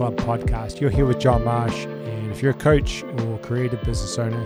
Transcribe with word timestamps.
Club 0.00 0.16
podcast. 0.16 0.80
You're 0.80 0.88
here 0.88 1.04
with 1.04 1.20
John 1.20 1.44
Marsh, 1.44 1.84
and 1.84 2.32
if 2.32 2.40
you're 2.40 2.52
a 2.52 2.54
coach 2.54 3.02
or 3.02 3.38
creative 3.40 3.82
business 3.82 4.18
owner, 4.18 4.42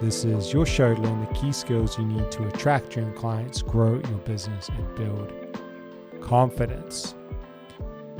this 0.00 0.24
is 0.24 0.52
your 0.52 0.64
show 0.64 0.94
to 0.94 1.00
learn 1.00 1.26
the 1.26 1.34
key 1.34 1.50
skills 1.50 1.98
you 1.98 2.04
need 2.04 2.30
to 2.30 2.46
attract 2.46 2.90
dream 2.90 3.12
clients, 3.14 3.62
grow 3.62 3.94
your 3.94 4.18
business, 4.18 4.68
and 4.68 4.94
build 4.94 5.32
confidence. 6.20 7.16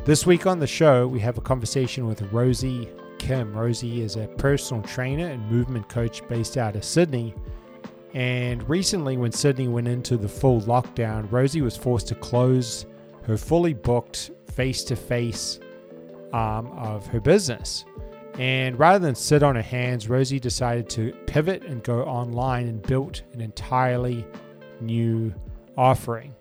This 0.04 0.26
week 0.26 0.48
on 0.48 0.58
the 0.58 0.66
show, 0.66 1.06
we 1.06 1.20
have 1.20 1.38
a 1.38 1.40
conversation 1.40 2.04
with 2.04 2.20
Rosie 2.32 2.90
Kim. 3.18 3.56
Rosie 3.56 4.00
is 4.02 4.16
a 4.16 4.26
personal 4.36 4.82
trainer 4.82 5.28
and 5.28 5.48
movement 5.48 5.88
coach 5.88 6.26
based 6.26 6.56
out 6.56 6.74
of 6.74 6.82
Sydney. 6.82 7.32
And 8.12 8.68
recently, 8.68 9.16
when 9.16 9.30
Sydney 9.30 9.68
went 9.68 9.86
into 9.86 10.16
the 10.16 10.28
full 10.28 10.60
lockdown, 10.62 11.30
Rosie 11.30 11.62
was 11.62 11.76
forced 11.76 12.08
to 12.08 12.16
close 12.16 12.86
her 13.22 13.36
fully 13.36 13.72
booked 13.72 14.32
face 14.48 14.82
to 14.82 14.96
face 14.96 15.60
Um, 16.32 16.66
of 16.76 17.06
her 17.06 17.20
business. 17.20 17.84
And 18.38 18.78
rather 18.78 18.98
than 18.98 19.14
sit 19.14 19.42
on 19.42 19.54
her 19.54 19.62
hands, 19.62 20.08
Rosie 20.08 20.40
decided 20.40 20.90
to 20.90 21.12
pivot 21.26 21.64
and 21.64 21.82
go 21.82 22.02
online 22.02 22.68
and 22.68 22.82
built 22.82 23.22
an 23.32 23.40
entirely 23.40 24.26
new 24.80 25.32
offering. 25.78 26.34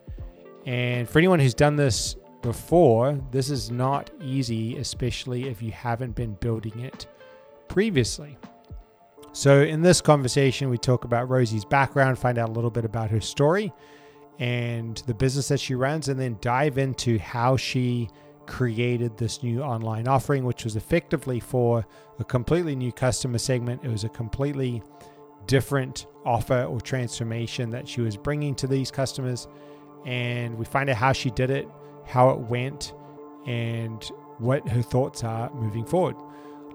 And 0.65 1.07
for 1.07 1.19
anyone 1.19 1.39
who's 1.39 1.53
done 1.53 1.75
this 1.75 2.15
before, 2.41 3.19
this 3.31 3.49
is 3.49 3.71
not 3.71 4.09
easy, 4.21 4.77
especially 4.77 5.47
if 5.47 5.61
you 5.61 5.71
haven't 5.71 6.15
been 6.15 6.33
building 6.35 6.79
it 6.79 7.07
previously. 7.67 8.37
So, 9.31 9.61
in 9.61 9.81
this 9.81 10.01
conversation, 10.01 10.69
we 10.69 10.77
talk 10.77 11.03
about 11.03 11.29
Rosie's 11.29 11.65
background, 11.65 12.17
find 12.17 12.37
out 12.37 12.49
a 12.49 12.51
little 12.51 12.71
bit 12.71 12.85
about 12.85 13.09
her 13.11 13.21
story 13.21 13.73
and 14.39 14.97
the 15.07 15.13
business 15.13 15.47
that 15.49 15.59
she 15.59 15.75
runs, 15.75 16.07
and 16.07 16.19
then 16.19 16.37
dive 16.41 16.77
into 16.77 17.19
how 17.19 17.57
she 17.57 18.09
created 18.47 19.17
this 19.17 19.43
new 19.43 19.61
online 19.61 20.07
offering, 20.07 20.45
which 20.45 20.63
was 20.63 20.75
effectively 20.75 21.39
for 21.39 21.85
a 22.19 22.23
completely 22.23 22.75
new 22.75 22.91
customer 22.91 23.37
segment. 23.37 23.83
It 23.83 23.89
was 23.89 24.03
a 24.03 24.09
completely 24.09 24.81
different 25.47 26.07
offer 26.25 26.63
or 26.63 26.81
transformation 26.81 27.69
that 27.71 27.87
she 27.87 28.01
was 28.01 28.17
bringing 28.17 28.55
to 28.55 28.67
these 28.67 28.91
customers. 28.91 29.47
And 30.05 30.57
we 30.57 30.65
find 30.65 30.89
out 30.89 30.97
how 30.97 31.13
she 31.13 31.31
did 31.31 31.49
it, 31.49 31.67
how 32.05 32.29
it 32.29 32.39
went, 32.39 32.93
and 33.45 34.03
what 34.37 34.67
her 34.69 34.81
thoughts 34.81 35.23
are 35.23 35.51
moving 35.53 35.85
forward. 35.85 36.15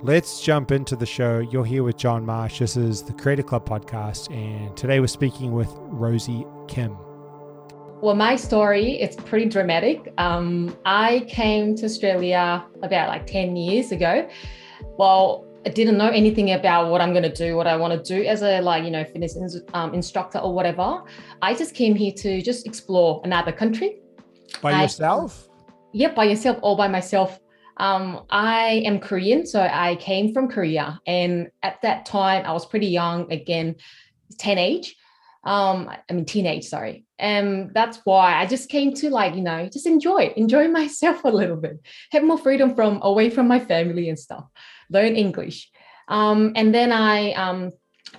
Let's 0.02 0.41
jump 0.41 0.72
into 0.72 0.96
the 0.96 1.06
show. 1.06 1.41
You're 1.41 1.64
here 1.64 1.82
with 1.82 1.96
John 1.96 2.24
Marsh. 2.24 2.60
This 2.60 2.76
is 2.76 3.02
the 3.02 3.12
Creator 3.12 3.42
Club 3.42 3.68
podcast, 3.68 4.34
and 4.34 4.74
today 4.76 4.98
we're 4.98 5.08
speaking 5.08 5.52
with 5.52 5.68
Rosie 5.76 6.46
Kim. 6.68 6.96
Well, 8.03 8.15
my 8.15 8.37
story 8.37 8.93
it's 8.93 9.15
pretty 9.15 9.45
dramatic. 9.45 10.12
Um, 10.17 10.75
I 10.87 11.27
came 11.29 11.77
to 11.77 11.84
Australia 11.84 12.65
about 12.83 13.09
like 13.09 13.27
ten 13.27 13.56
years 13.56 13.93
ago. 13.93 14.27
Well, 14.97 15.45
I 15.67 15.69
didn't 15.69 15.98
know 15.98 16.09
anything 16.09 16.53
about 16.53 16.91
what 16.91 17.03
I'm 17.03 17.12
going 17.12 17.25
to 17.25 17.33
do, 17.33 17.56
what 17.56 17.67
I 17.67 17.77
want 17.77 17.93
to 17.93 18.03
do 18.03 18.27
as 18.27 18.41
a 18.43 18.62
like 18.62 18.84
you 18.84 18.91
know 18.91 19.05
fitness 19.05 19.37
um, 19.75 19.93
instructor 19.93 20.39
or 20.39 20.55
whatever. 20.55 21.03
I 21.43 21.55
just 21.55 21.75
came 21.75 21.95
here 21.95 22.12
to 22.12 22.41
just 22.41 22.67
explore 22.67 23.21
another 23.25 23.53
country. 23.53 23.98
By 24.62 24.73
I, 24.73 24.83
yourself? 24.83 25.49
Yep, 25.93 26.15
by 26.15 26.25
yourself, 26.25 26.59
all 26.62 26.77
by 26.77 26.89
myself. 26.89 27.39
Um, 27.77 28.25
I 28.31 28.83
am 28.87 28.99
Korean, 28.99 29.47
so 29.47 29.60
I 29.60 29.97
came 29.97 30.33
from 30.33 30.49
Korea, 30.49 30.99
and 31.06 31.50
at 31.62 31.83
that 31.83 32.06
time 32.06 32.47
I 32.47 32.53
was 32.53 32.65
pretty 32.65 32.87
young, 32.87 33.31
again, 33.31 33.77
teenage 34.39 34.97
um 35.45 35.91
i 36.09 36.12
mean 36.12 36.25
teenage 36.25 36.67
sorry. 36.67 37.05
And 37.19 37.73
that's 37.75 37.99
why 38.05 38.34
i 38.34 38.47
just 38.47 38.69
came 38.69 38.95
to 38.95 39.11
like 39.11 39.34
you 39.34 39.43
know 39.43 39.69
just 39.69 39.87
enjoy 39.87 40.33
enjoy 40.37 40.69
myself 40.81 41.25
a 41.25 41.28
little 41.28 41.56
bit. 41.56 41.81
Have 42.12 42.25
more 42.25 42.39
freedom 42.39 42.75
from 42.75 43.01
away 43.03 43.31
from 43.31 43.49
my 43.49 43.59
family 43.59 44.09
and 44.09 44.19
stuff. 44.19 44.45
Learn 44.91 45.17
english. 45.17 45.71
Um 46.09 46.53
and 46.56 46.75
then 46.75 46.93
i 46.93 47.33
um 47.33 47.73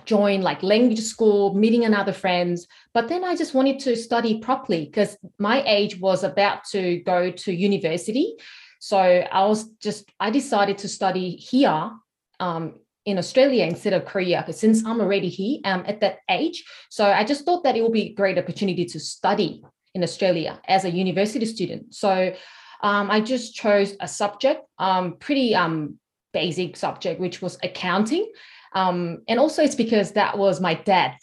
joined 0.06 0.42
like 0.42 0.62
language 0.62 1.00
school 1.00 1.54
meeting 1.54 1.84
another 1.84 2.12
friends. 2.12 2.66
But 2.94 3.08
then 3.08 3.24
i 3.24 3.36
just 3.36 3.54
wanted 3.54 3.78
to 3.80 3.96
study 3.96 4.38
properly 4.38 4.86
because 4.86 5.16
my 5.38 5.62
age 5.64 6.00
was 6.00 6.24
about 6.24 6.64
to 6.72 6.98
go 7.00 7.30
to 7.30 7.52
university. 7.52 8.34
So 8.80 8.98
i 8.98 9.46
was 9.46 9.68
just 9.80 10.10
i 10.18 10.30
decided 10.30 10.78
to 10.78 10.88
study 10.88 11.36
here 11.36 11.92
um, 12.42 12.80
in 13.04 13.18
Australia 13.18 13.64
instead 13.64 13.92
of 13.92 14.04
Korea 14.04 14.40
because 14.40 14.60
since 14.60 14.84
I'm 14.84 15.00
already 15.00 15.28
here 15.28 15.60
um, 15.64 15.84
at 15.86 16.00
that 16.00 16.18
age. 16.30 16.64
So 16.90 17.04
I 17.04 17.24
just 17.24 17.44
thought 17.44 17.64
that 17.64 17.76
it 17.76 17.82
would 17.82 17.92
be 17.92 18.10
a 18.10 18.14
great 18.14 18.38
opportunity 18.38 18.84
to 18.86 19.00
study 19.00 19.62
in 19.94 20.02
Australia 20.02 20.60
as 20.68 20.84
a 20.84 20.90
university 20.90 21.46
student. 21.46 21.94
So 21.94 22.34
um, 22.82 23.10
I 23.10 23.20
just 23.20 23.54
chose 23.54 23.94
a 24.00 24.08
subject, 24.08 24.62
um, 24.78 25.16
pretty 25.18 25.54
um, 25.54 25.98
basic 26.32 26.76
subject, 26.76 27.20
which 27.20 27.42
was 27.42 27.58
accounting. 27.62 28.30
Um, 28.74 29.22
and 29.28 29.38
also 29.38 29.62
it's 29.62 29.74
because 29.74 30.12
that 30.12 30.38
was 30.38 30.60
my 30.60 30.74
dad 30.74 31.16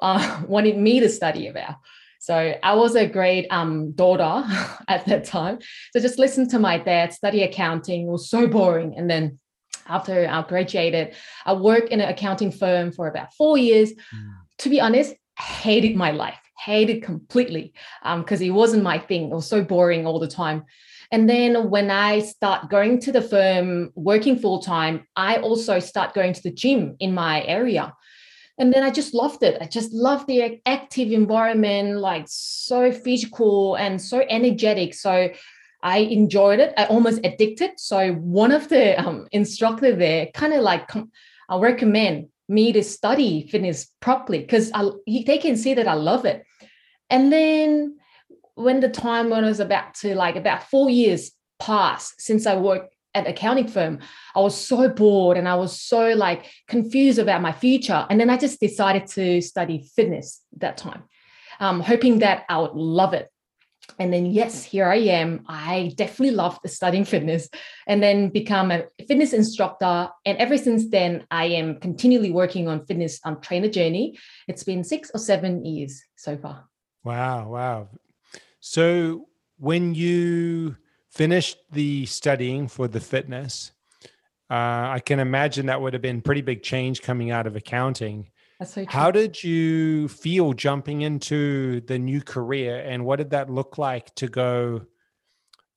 uh, 0.00 0.42
wanted 0.48 0.76
me 0.76 1.00
to 1.00 1.08
study 1.08 1.48
about. 1.48 1.76
So 2.20 2.54
I 2.62 2.74
was 2.74 2.96
a 2.96 3.06
great 3.06 3.46
um, 3.50 3.92
daughter 3.92 4.44
at 4.88 5.04
that 5.06 5.24
time. 5.24 5.58
So 5.92 6.00
just 6.00 6.18
listen 6.18 6.48
to 6.50 6.58
my 6.58 6.78
dad 6.78 7.12
study 7.12 7.42
accounting. 7.42 8.06
Was 8.06 8.28
so 8.28 8.46
boring. 8.46 8.94
And 8.96 9.08
then 9.08 9.38
after 9.88 10.28
I 10.28 10.42
graduated. 10.42 11.14
I 11.44 11.52
worked 11.54 11.90
in 11.90 12.00
an 12.00 12.08
accounting 12.08 12.52
firm 12.52 12.92
for 12.92 13.08
about 13.08 13.34
four 13.34 13.58
years. 13.58 13.92
Mm. 13.92 14.32
To 14.58 14.68
be 14.68 14.80
honest, 14.80 15.14
hated 15.38 15.96
my 15.96 16.10
life, 16.10 16.38
hated 16.58 17.02
completely 17.02 17.72
because 18.02 18.40
um, 18.40 18.46
it 18.46 18.50
wasn't 18.50 18.82
my 18.82 18.98
thing. 18.98 19.30
It 19.30 19.34
was 19.34 19.48
so 19.48 19.62
boring 19.62 20.06
all 20.06 20.18
the 20.18 20.28
time. 20.28 20.64
And 21.10 21.28
then 21.28 21.70
when 21.70 21.90
I 21.90 22.20
start 22.20 22.68
going 22.68 23.00
to 23.00 23.12
the 23.12 23.22
firm, 23.22 23.92
working 23.94 24.38
full 24.38 24.60
time, 24.60 25.06
I 25.16 25.36
also 25.36 25.78
start 25.78 26.12
going 26.12 26.34
to 26.34 26.42
the 26.42 26.50
gym 26.52 26.96
in 27.00 27.14
my 27.14 27.42
area. 27.44 27.94
And 28.58 28.72
then 28.72 28.82
I 28.82 28.90
just 28.90 29.14
loved 29.14 29.42
it. 29.42 29.56
I 29.60 29.66
just 29.66 29.92
loved 29.92 30.26
the 30.26 30.60
active 30.66 31.12
environment, 31.12 32.00
like 32.00 32.24
so 32.26 32.90
physical 32.90 33.76
and 33.76 34.02
so 34.02 34.24
energetic. 34.28 34.94
So 34.94 35.30
I 35.82 35.98
enjoyed 35.98 36.60
it. 36.60 36.74
I 36.76 36.86
almost 36.86 37.20
addicted. 37.24 37.78
So 37.78 38.12
one 38.12 38.52
of 38.52 38.68
the 38.68 38.98
um, 39.00 39.28
instructor 39.32 39.94
there 39.94 40.26
kind 40.34 40.52
of 40.52 40.62
like 40.62 40.88
com- 40.88 41.12
I 41.48 41.58
recommend 41.58 42.28
me 42.48 42.72
to 42.72 42.82
study 42.82 43.46
fitness 43.48 43.90
properly 44.00 44.40
because 44.40 44.72
they 45.06 45.38
can 45.38 45.56
see 45.56 45.74
that 45.74 45.86
I 45.86 45.94
love 45.94 46.24
it. 46.24 46.44
And 47.10 47.32
then 47.32 47.96
when 48.54 48.80
the 48.80 48.88
time 48.88 49.30
when 49.30 49.44
I 49.44 49.48
was 49.48 49.60
about 49.60 49.94
to 49.96 50.14
like 50.14 50.36
about 50.36 50.64
four 50.64 50.90
years 50.90 51.30
passed 51.58 52.20
since 52.20 52.46
I 52.46 52.56
worked 52.56 52.94
at 53.14 53.26
accounting 53.26 53.68
firm, 53.68 54.00
I 54.34 54.40
was 54.40 54.56
so 54.56 54.88
bored 54.88 55.36
and 55.36 55.48
I 55.48 55.54
was 55.54 55.80
so 55.80 56.10
like 56.14 56.46
confused 56.66 57.18
about 57.18 57.40
my 57.40 57.52
future. 57.52 58.06
And 58.10 58.18
then 58.18 58.30
I 58.30 58.36
just 58.36 58.60
decided 58.60 59.06
to 59.08 59.40
study 59.40 59.88
fitness 59.94 60.42
that 60.58 60.76
time, 60.76 61.04
um, 61.60 61.80
hoping 61.80 62.18
that 62.20 62.44
I 62.48 62.58
would 62.58 62.74
love 62.74 63.14
it 63.14 63.28
and 63.98 64.12
then 64.12 64.26
yes 64.26 64.64
here 64.64 64.86
i 64.86 64.96
am. 64.96 65.44
I 65.48 65.92
definitely 65.96 66.34
love 66.34 66.58
studying 66.66 67.04
fitness 67.04 67.48
and 67.86 68.02
then 68.02 68.28
become 68.30 68.70
a 68.70 68.84
fitness 69.06 69.32
instructor. 69.32 70.08
And 70.24 70.38
ever 70.38 70.58
since 70.58 70.88
then 70.88 71.26
i 71.30 71.46
am 71.46 71.80
continually 71.80 72.30
working 72.30 72.68
on 72.68 72.86
fitness 72.86 73.20
on 73.24 73.40
trainer 73.40 73.68
journey. 73.68 74.18
It's 74.46 74.64
been 74.64 74.84
six 74.84 75.10
or 75.14 75.18
seven 75.18 75.64
years 75.64 76.02
so 76.16 76.36
far. 76.36 76.68
Wow 77.04 77.48
wow. 77.48 77.88
So 78.60 79.28
when 79.58 79.94
you 79.94 80.76
finished 81.10 81.58
the 81.72 82.06
studying 82.06 82.68
for 82.68 82.86
the 82.86 83.00
fitness 83.00 83.72
uh, 84.50 84.88
i 84.96 85.02
can 85.04 85.18
imagine 85.18 85.66
that 85.66 85.80
would 85.80 85.92
have 85.92 86.02
been 86.02 86.22
pretty 86.22 86.42
big 86.42 86.62
change 86.62 87.02
coming 87.02 87.30
out 87.30 87.46
of 87.46 87.56
accounting 87.56 88.30
that's 88.58 88.74
so 88.74 88.84
true. 88.84 88.92
How 88.92 89.10
did 89.10 89.42
you 89.42 90.08
feel 90.08 90.52
jumping 90.52 91.02
into 91.02 91.80
the 91.82 91.98
new 91.98 92.20
career 92.20 92.78
and 92.84 93.04
what 93.04 93.16
did 93.16 93.30
that 93.30 93.50
look 93.50 93.78
like 93.78 94.14
to 94.16 94.28
go, 94.28 94.82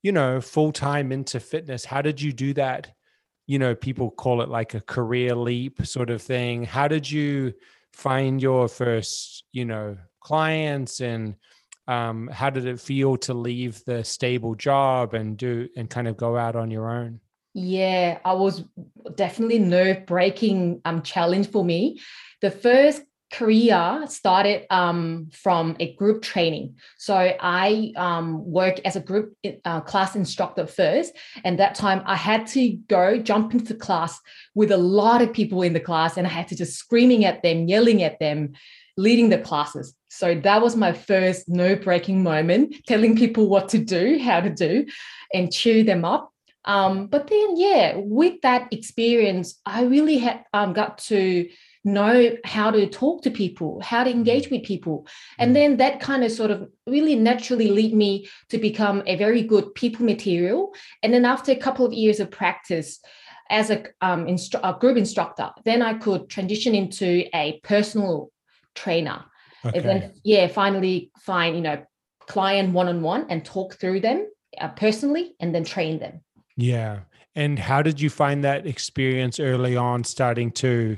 you 0.01 0.11
know, 0.11 0.41
full 0.41 0.71
time 0.71 1.11
into 1.11 1.39
fitness? 1.39 1.85
How 1.85 2.01
did 2.01 2.21
you 2.21 2.33
do 2.33 2.53
that? 2.55 2.91
You 3.45 3.59
know, 3.59 3.75
people 3.75 4.09
call 4.09 4.41
it 4.41 4.49
like 4.49 4.73
a 4.73 4.81
career 4.81 5.35
leap 5.35 5.85
sort 5.85 6.09
of 6.09 6.21
thing. 6.21 6.63
How 6.63 6.87
did 6.87 7.09
you 7.09 7.53
find 7.93 8.41
your 8.41 8.67
first, 8.67 9.43
you 9.51 9.65
know, 9.65 9.97
clients 10.19 11.01
and 11.01 11.35
um, 11.87 12.29
how 12.31 12.49
did 12.49 12.65
it 12.65 12.79
feel 12.79 13.17
to 13.17 13.33
leave 13.33 13.83
the 13.85 14.03
stable 14.03 14.55
job 14.55 15.13
and 15.13 15.37
do 15.37 15.67
and 15.75 15.89
kind 15.89 16.07
of 16.07 16.17
go 16.17 16.37
out 16.37 16.55
on 16.55 16.71
your 16.71 16.89
own? 16.89 17.19
Yeah, 17.53 18.19
I 18.23 18.33
was 18.33 18.63
definitely 19.15 19.59
nerve 19.59 20.05
breaking 20.05 20.81
um 20.85 21.01
challenge 21.01 21.51
for 21.51 21.65
me 21.65 21.99
the 22.41 22.51
first 22.51 23.03
career 23.31 24.03
started 24.07 24.65
um, 24.69 25.29
from 25.31 25.75
a 25.79 25.93
group 25.95 26.21
training. 26.21 26.75
So 26.97 27.15
I 27.15 27.93
um, 27.95 28.45
work 28.45 28.79
as 28.83 28.95
a 28.95 28.99
group 28.99 29.35
uh, 29.63 29.81
class 29.81 30.15
instructor 30.15 30.67
first. 30.67 31.13
And 31.43 31.57
that 31.57 31.75
time 31.75 32.03
I 32.05 32.15
had 32.15 32.45
to 32.47 32.73
go 32.89 33.17
jump 33.17 33.53
into 33.53 33.73
class 33.73 34.19
with 34.53 34.71
a 34.71 34.77
lot 34.77 35.21
of 35.21 35.33
people 35.33 35.61
in 35.61 35.73
the 35.73 35.79
class 35.79 36.17
and 36.17 36.27
I 36.27 36.29
had 36.29 36.49
to 36.49 36.57
just 36.57 36.77
screaming 36.77 37.23
at 37.25 37.41
them, 37.41 37.67
yelling 37.67 38.03
at 38.03 38.19
them, 38.19 38.53
leading 38.97 39.29
the 39.29 39.39
classes. 39.39 39.95
So 40.09 40.35
that 40.35 40.61
was 40.61 40.75
my 40.75 40.91
first 40.91 41.47
no 41.47 41.77
breaking 41.77 42.21
moment, 42.21 42.75
telling 42.85 43.15
people 43.15 43.47
what 43.47 43.69
to 43.69 43.77
do, 43.77 44.19
how 44.19 44.41
to 44.41 44.49
do, 44.49 44.85
and 45.33 45.53
cheer 45.53 45.85
them 45.85 46.03
up. 46.03 46.33
Um, 46.65 47.07
but 47.07 47.27
then, 47.27 47.55
yeah, 47.55 47.93
with 47.95 48.41
that 48.41 48.71
experience, 48.71 49.59
I 49.65 49.85
really 49.85 50.17
had 50.17 50.43
um, 50.53 50.73
got 50.73 50.99
to 51.09 51.49
know 51.83 52.35
how 52.45 52.71
to 52.71 52.87
talk 52.87 53.23
to 53.23 53.31
people, 53.31 53.81
how 53.81 54.03
to 54.03 54.11
mm. 54.11 54.13
engage 54.13 54.49
with 54.49 54.63
people. 54.63 55.07
And 55.39 55.51
mm. 55.51 55.53
then 55.55 55.77
that 55.77 55.99
kind 55.99 56.23
of 56.23 56.31
sort 56.31 56.51
of 56.51 56.69
really 56.85 57.15
naturally 57.15 57.69
lead 57.69 57.93
me 57.93 58.27
to 58.49 58.57
become 58.57 59.03
a 59.05 59.15
very 59.15 59.41
good 59.41 59.73
people 59.75 60.05
material. 60.05 60.73
And 61.01 61.13
then 61.13 61.25
after 61.25 61.51
a 61.51 61.55
couple 61.55 61.85
of 61.85 61.93
years 61.93 62.19
of 62.19 62.29
practice, 62.29 62.99
as 63.49 63.69
a, 63.69 63.83
um, 63.99 64.27
instru- 64.27 64.61
a 64.63 64.79
group 64.79 64.95
instructor, 64.97 65.49
then 65.65 65.81
I 65.81 65.95
could 65.95 66.29
transition 66.29 66.73
into 66.73 67.25
a 67.35 67.59
personal 67.63 68.31
trainer. 68.75 69.25
Okay. 69.65 69.77
And 69.77 69.87
then, 69.87 70.13
yeah, 70.23 70.47
finally 70.47 71.11
find, 71.19 71.55
you 71.57 71.61
know, 71.61 71.83
client 72.27 72.73
one-on-one 72.73 73.25
and 73.29 73.43
talk 73.43 73.75
through 73.75 73.99
them 73.99 74.27
uh, 74.59 74.69
personally 74.69 75.35
and 75.41 75.53
then 75.53 75.65
train 75.65 75.99
them. 75.99 76.21
Yeah. 76.55 76.99
And 77.35 77.59
how 77.59 77.81
did 77.81 77.99
you 77.99 78.09
find 78.09 78.43
that 78.43 78.65
experience 78.65 79.39
early 79.39 79.75
on 79.75 80.05
starting 80.05 80.51
to 80.51 80.97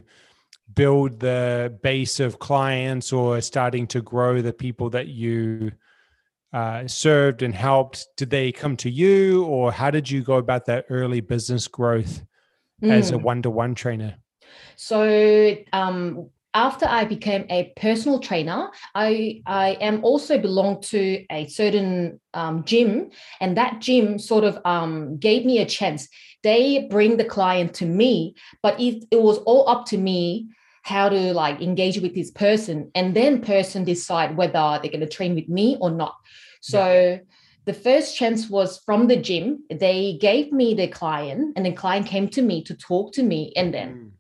build 0.76 1.20
the 1.20 1.78
base 1.84 2.20
of 2.20 2.40
clients 2.40 3.14
or 3.14 3.42
starting 3.42 3.88
to 3.88 4.02
grow 4.02 4.42
the 4.42 4.54
people 4.54 4.90
that 4.92 5.08
you 5.08 5.72
uh, 6.54 6.88
served 6.88 7.42
and 7.42 7.54
helped? 7.54 8.08
Did 8.18 8.30
they 8.30 8.52
come 8.52 8.78
to 8.78 8.90
you, 8.90 9.46
or 9.46 9.72
how 9.72 9.92
did 9.92 10.10
you 10.10 10.22
go 10.22 10.36
about 10.36 10.66
that 10.66 10.86
early 10.90 11.22
business 11.22 11.68
growth 11.68 12.24
mm. 12.82 12.92
as 12.92 13.12
a 13.12 13.18
one 13.18 13.42
to 13.42 13.50
one 13.50 13.76
trainer? 13.76 14.16
So, 14.76 15.56
um, 15.74 16.30
after 16.54 16.86
I 16.86 17.06
became 17.06 17.46
a 17.50 17.74
personal 17.76 18.20
trainer, 18.20 18.70
I, 18.94 19.42
I 19.48 19.72
am 19.82 20.04
also 20.04 20.38
belong 20.38 20.82
to 20.82 21.26
a 21.32 21.48
certain 21.48 22.20
um, 22.36 22.64
gym, 22.64 23.10
and 23.42 23.58
that 23.58 23.82
gym 23.82 24.20
sort 24.20 24.44
of 24.44 24.60
um, 24.64 25.18
gave 25.18 25.46
me 25.46 25.60
a 25.60 25.66
chance. 25.66 26.08
They 26.44 26.88
bring 26.90 27.18
the 27.18 27.26
client 27.26 27.74
to 27.76 27.86
me, 27.86 28.36
but 28.62 28.80
it, 28.80 29.06
it 29.10 29.22
was 29.22 29.40
all 29.40 29.68
up 29.68 29.86
to 29.88 29.98
me 29.98 30.50
how 30.84 31.08
to 31.10 31.34
like 31.34 31.62
engage 31.62 32.00
with 32.00 32.14
this 32.14 32.30
person 32.30 32.92
and 32.94 33.16
then 33.16 33.42
person 33.42 33.84
decide 33.84 34.38
whether 34.38 34.80
they're 34.82 34.92
going 34.92 35.00
to 35.00 35.08
train 35.08 35.34
with 35.34 35.50
me 35.50 35.78
or 35.80 35.90
not 35.90 36.16
so 36.62 36.86
yeah. 36.86 37.18
the 37.66 37.74
first 37.74 38.16
chance 38.16 38.50
was 38.50 38.80
from 38.86 39.08
the 39.08 39.16
gym 39.16 39.64
they 39.70 40.18
gave 40.20 40.52
me 40.52 40.74
the 40.74 40.88
client 40.88 41.54
and 41.56 41.66
the 41.66 41.72
client 41.72 42.06
came 42.06 42.28
to 42.28 42.42
me 42.42 42.62
to 42.62 42.76
talk 42.76 43.14
to 43.14 43.24
me 43.24 43.54
and 43.56 43.74
then 43.74 43.94
mm. 43.94 44.12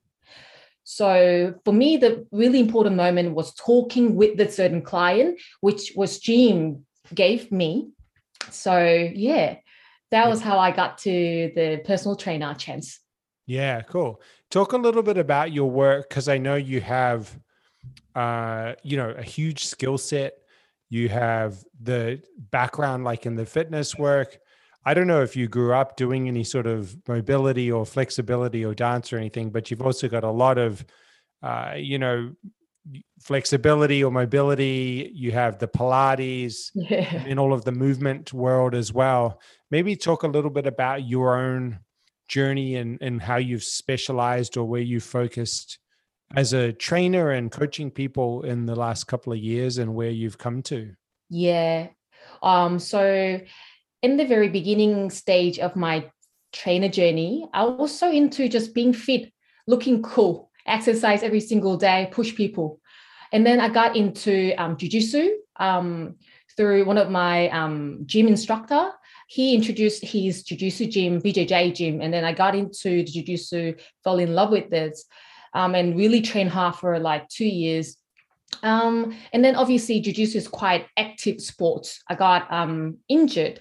so 0.83 1.54
for 1.65 1.74
me 1.74 1.98
the 1.98 2.25
really 2.31 2.62
important 2.62 2.95
moment 2.95 3.36
was 3.36 3.54
talking 3.56 4.15
with 4.15 4.38
the 4.38 4.50
certain 4.50 4.81
client 4.81 5.38
which 5.60 5.92
was 5.98 6.18
gym 6.19 6.86
gave 7.13 7.51
me 7.51 7.89
so 8.50 8.77
yeah 9.13 9.57
that 10.12 10.30
was 10.30 10.39
how 10.39 10.57
i 10.57 10.71
got 10.71 10.98
to 10.98 11.51
the 11.56 11.81
personal 11.86 12.15
trainer 12.15 12.54
chance 12.54 13.01
yeah, 13.45 13.81
cool. 13.81 14.21
Talk 14.53 14.73
a 14.73 14.77
little 14.77 15.01
bit 15.01 15.17
about 15.17 15.51
your 15.51 15.67
work 15.67 16.07
because 16.07 16.29
I 16.29 16.38
know 16.38 16.53
you 16.53 16.79
have, 16.79 17.39
uh, 18.13 18.73
you 18.83 18.97
know, 18.97 19.09
a 19.09 19.23
huge 19.23 19.65
skill 19.65 19.97
set. 19.97 20.33
You 20.91 21.09
have 21.09 21.63
the 21.81 22.21
background 22.51 23.03
like 23.03 23.25
in 23.25 23.35
the 23.35 23.47
fitness 23.47 23.97
work. 23.97 24.38
I 24.85 24.94
don't 24.94 25.07
know 25.07 25.23
if 25.23 25.35
you 25.35 25.47
grew 25.47 25.73
up 25.73 25.97
doing 25.97 26.27
any 26.27 26.44
sort 26.44 26.67
of 26.67 26.95
mobility 27.07 27.71
or 27.71 27.83
flexibility 27.83 28.63
or 28.63 28.75
dance 28.75 29.11
or 29.11 29.17
anything, 29.17 29.50
but 29.50 29.71
you've 29.71 29.81
also 29.81 30.07
got 30.07 30.23
a 30.23 30.29
lot 30.29 30.59
of, 30.59 30.85
uh, 31.41 31.73
you 31.75 31.97
know, 31.97 32.33
flexibility 33.21 34.03
or 34.03 34.11
mobility. 34.11 35.09
You 35.15 35.31
have 35.31 35.57
the 35.57 35.67
Pilates 35.67 36.69
yeah. 36.75 37.25
in 37.25 37.39
all 37.39 37.53
of 37.53 37.65
the 37.65 37.71
movement 37.71 38.33
world 38.33 38.75
as 38.75 38.94
well. 38.94 39.41
Maybe 39.71 39.95
talk 39.95 40.21
a 40.21 40.27
little 40.27 40.51
bit 40.51 40.67
about 40.67 41.07
your 41.07 41.39
own 41.39 41.79
journey 42.28 42.75
and, 42.75 42.98
and 43.02 43.22
how 43.22 43.38
you've 43.38 43.64
specialized 43.64 44.58
or 44.58 44.66
where 44.66 44.81
you 44.81 45.00
focused 45.00 45.80
as 46.36 46.54
a 46.54 46.74
trainer 46.74 47.31
and 47.31 47.52
coaching 47.52 47.92
people 47.92 48.44
in 48.44 48.66
the 48.66 48.75
last 48.75 49.06
couple 49.06 49.34
of 49.34 49.40
years 49.40 49.78
and 49.78 49.94
where 49.94 50.10
you've 50.10 50.38
come 50.38 50.62
to? 50.64 50.94
Yeah. 51.30 51.88
Um, 52.42 52.80
so 52.80 53.40
in 54.02 54.18
the 54.18 54.25
very 54.25 54.50
beginning 54.50 55.10
stage 55.10 55.60
of 55.60 55.75
my 55.75 56.10
trainer 56.52 56.90
journey, 56.90 57.48
I 57.54 57.66
was 57.66 57.98
so 57.98 58.12
into 58.12 58.50
just 58.50 58.74
being 58.74 58.94
fit, 58.94 59.31
looking 59.68 60.02
cool, 60.02 60.52
exercise 60.66 61.24
every 61.24 61.40
single 61.40 61.78
day, 61.78 62.10
push 62.12 62.36
people. 62.36 62.80
And 63.31 63.46
then 63.46 63.60
I 63.60 63.70
got 63.70 63.96
into 63.96 64.54
um, 64.62 64.78
jujitsu 64.78 65.30
um, 65.58 66.16
through 66.56 66.86
one 66.86 66.98
of 66.98 67.10
my 67.10 67.50
um, 67.50 68.04
gym 68.06 68.28
instructor 68.28 68.92
he 69.33 69.56
introduced 69.56 70.06
his 70.06 70.44
jiu-jitsu 70.44 70.85
gym, 70.85 71.19
BJJ 71.19 71.74
gym, 71.74 72.01
and 72.01 72.13
then 72.13 72.24
I 72.24 72.33
got 72.33 72.53
into 72.53 72.89
the 72.97 73.03
jiu-jitsu, 73.03 73.74
fell 74.03 74.19
in 74.19 74.35
love 74.35 74.51
with 74.51 74.69
this, 74.69 75.06
um, 75.56 75.74
and 75.74 75.97
really 75.97 76.21
trained 76.21 76.51
hard 76.51 76.75
for 76.75 77.00
like 77.00 77.27
two 77.30 77.47
years. 77.47 77.97
Um, 78.62 79.18
and 79.33 79.44
then 79.44 79.56
obviously 79.56 80.00
jiu-jitsu 80.01 80.38
is 80.38 80.47
quite 80.47 80.85
active 80.97 81.41
sports. 81.41 82.00
I 82.07 82.13
got 82.13 82.53
um, 82.53 83.00
injured 83.09 83.59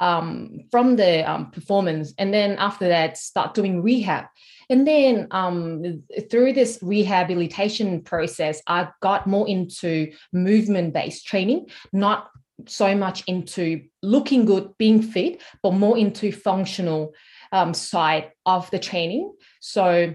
um, 0.00 0.62
from 0.72 0.96
the 0.96 1.30
um, 1.30 1.52
performance, 1.52 2.12
and 2.18 2.34
then 2.34 2.56
after 2.58 2.88
that, 2.88 3.16
start 3.16 3.54
doing 3.54 3.80
rehab. 3.80 4.24
And 4.70 4.84
then 4.84 5.28
um, 5.30 6.02
through 6.32 6.54
this 6.54 6.80
rehabilitation 6.82 8.02
process, 8.02 8.60
I 8.66 8.88
got 9.00 9.28
more 9.28 9.48
into 9.48 10.10
movement 10.32 10.94
based 10.94 11.28
training, 11.28 11.68
not 11.92 12.28
so 12.66 12.94
much 12.94 13.24
into 13.26 13.82
looking 14.02 14.44
good, 14.44 14.76
being 14.78 15.02
fit, 15.02 15.42
but 15.62 15.72
more 15.72 15.98
into 15.98 16.32
functional 16.32 17.14
um, 17.50 17.74
side 17.74 18.32
of 18.46 18.70
the 18.70 18.78
training. 18.78 19.32
So, 19.60 20.14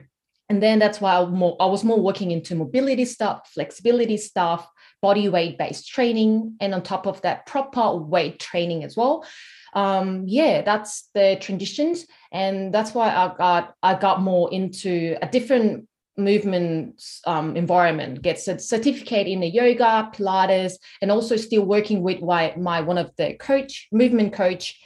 and 0.49 0.63
then 0.63 0.79
that's 0.79 1.01
why 1.01 1.17
I, 1.17 1.25
more, 1.25 1.57
I 1.59 1.65
was 1.65 1.83
more 1.83 1.99
working 1.99 2.31
into 2.31 2.55
mobility 2.55 3.05
stuff, 3.05 3.51
flexibility 3.53 4.17
stuff, 4.17 4.67
body 5.01 5.29
weight 5.29 5.57
based 5.57 5.87
training, 5.87 6.55
and 6.59 6.73
on 6.73 6.83
top 6.83 7.05
of 7.05 7.21
that, 7.21 7.45
proper 7.45 7.95
weight 7.95 8.39
training 8.39 8.83
as 8.83 8.95
well. 8.95 9.25
Um, 9.73 10.23
yeah, 10.25 10.61
that's 10.61 11.09
the 11.13 11.37
transitions, 11.39 12.05
and 12.31 12.73
that's 12.73 12.93
why 12.93 13.09
I 13.09 13.33
got 13.37 13.75
I 13.83 13.93
got 13.95 14.21
more 14.21 14.51
into 14.51 15.17
a 15.21 15.27
different 15.27 15.87
movement 16.17 17.03
um, 17.25 17.55
environment, 17.55 18.21
gets 18.21 18.47
a 18.47 18.57
certificate 18.59 19.27
in 19.27 19.39
the 19.39 19.47
yoga, 19.47 20.09
Pilates, 20.13 20.73
and 21.01 21.11
also 21.11 21.35
still 21.35 21.63
working 21.63 22.01
with 22.01 22.21
my, 22.21 22.53
my 22.57 22.81
one 22.81 22.97
of 22.97 23.11
the 23.17 23.35
coach, 23.35 23.87
movement 23.91 24.33
coach. 24.33 24.79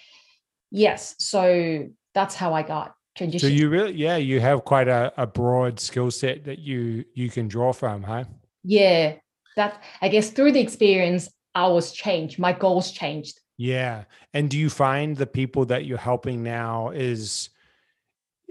Yes, 0.72 1.16
so 1.20 1.88
that's 2.14 2.36
how 2.36 2.54
I 2.54 2.64
got 2.64 2.94
transition. 3.16 3.50
So 3.50 3.54
you 3.54 3.70
really, 3.70 3.94
yeah, 3.94 4.18
you 4.18 4.40
have 4.40 4.64
quite 4.66 4.88
a, 4.88 5.14
a 5.18 5.28
broad 5.28 5.80
skill 5.80 6.12
set 6.12 6.44
that 6.46 6.60
you 6.60 7.06
you 7.14 7.30
can 7.30 7.48
draw 7.48 7.74
from, 7.74 8.04
huh? 8.04 8.26
Yeah, 8.64 9.16
that 9.56 9.82
I 10.02 10.10
guess 10.10 10.30
through 10.30 10.54
the 10.54 10.62
experience, 10.62 11.30
I 11.56 11.68
was 11.68 11.92
changed. 11.92 12.40
My 12.40 12.54
goals 12.54 12.92
changed. 12.92 13.40
Yeah, 13.58 14.06
and 14.34 14.50
do 14.50 14.58
you 14.58 14.70
find 14.70 15.16
the 15.16 15.28
people 15.28 15.66
that 15.66 15.86
you're 15.86 15.98
helping 15.98 16.42
now 16.44 16.90
is 16.90 17.50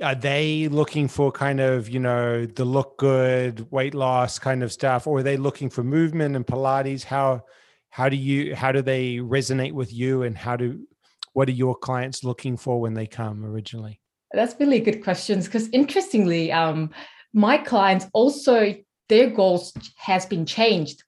are 0.02 0.14
they 0.14 0.68
looking 0.68 1.08
for 1.08 1.30
kind 1.30 1.60
of 1.60 1.88
you 1.88 2.00
know 2.00 2.46
the 2.46 2.64
look 2.64 2.98
good 2.98 3.70
weight 3.70 3.94
loss 3.94 4.38
kind 4.38 4.62
of 4.62 4.72
stuff 4.72 5.06
or 5.06 5.18
are 5.18 5.22
they 5.22 5.36
looking 5.36 5.70
for 5.70 5.84
movement 5.84 6.36
and 6.36 6.46
pilates? 6.46 7.04
How 7.04 7.42
how 7.90 8.08
do 8.08 8.16
you 8.16 8.54
how 8.54 8.72
do 8.72 8.82
they 8.82 9.16
resonate 9.16 9.72
with 9.72 9.92
you 9.92 10.22
and 10.22 10.36
how 10.36 10.56
do 10.56 10.86
what 11.32 11.48
are 11.48 11.52
your 11.52 11.76
clients 11.76 12.24
looking 12.24 12.56
for 12.56 12.80
when 12.80 12.94
they 12.94 13.06
come 13.06 13.44
originally? 13.44 14.00
That's 14.32 14.54
really 14.58 14.80
good 14.80 15.02
questions 15.02 15.46
because 15.46 15.68
interestingly 15.68 16.52
um 16.52 16.90
my 17.32 17.58
clients 17.58 18.06
also 18.12 18.74
their 19.08 19.30
goals 19.30 19.72
has 19.96 20.24
been 20.26 20.46
changed 20.46 21.02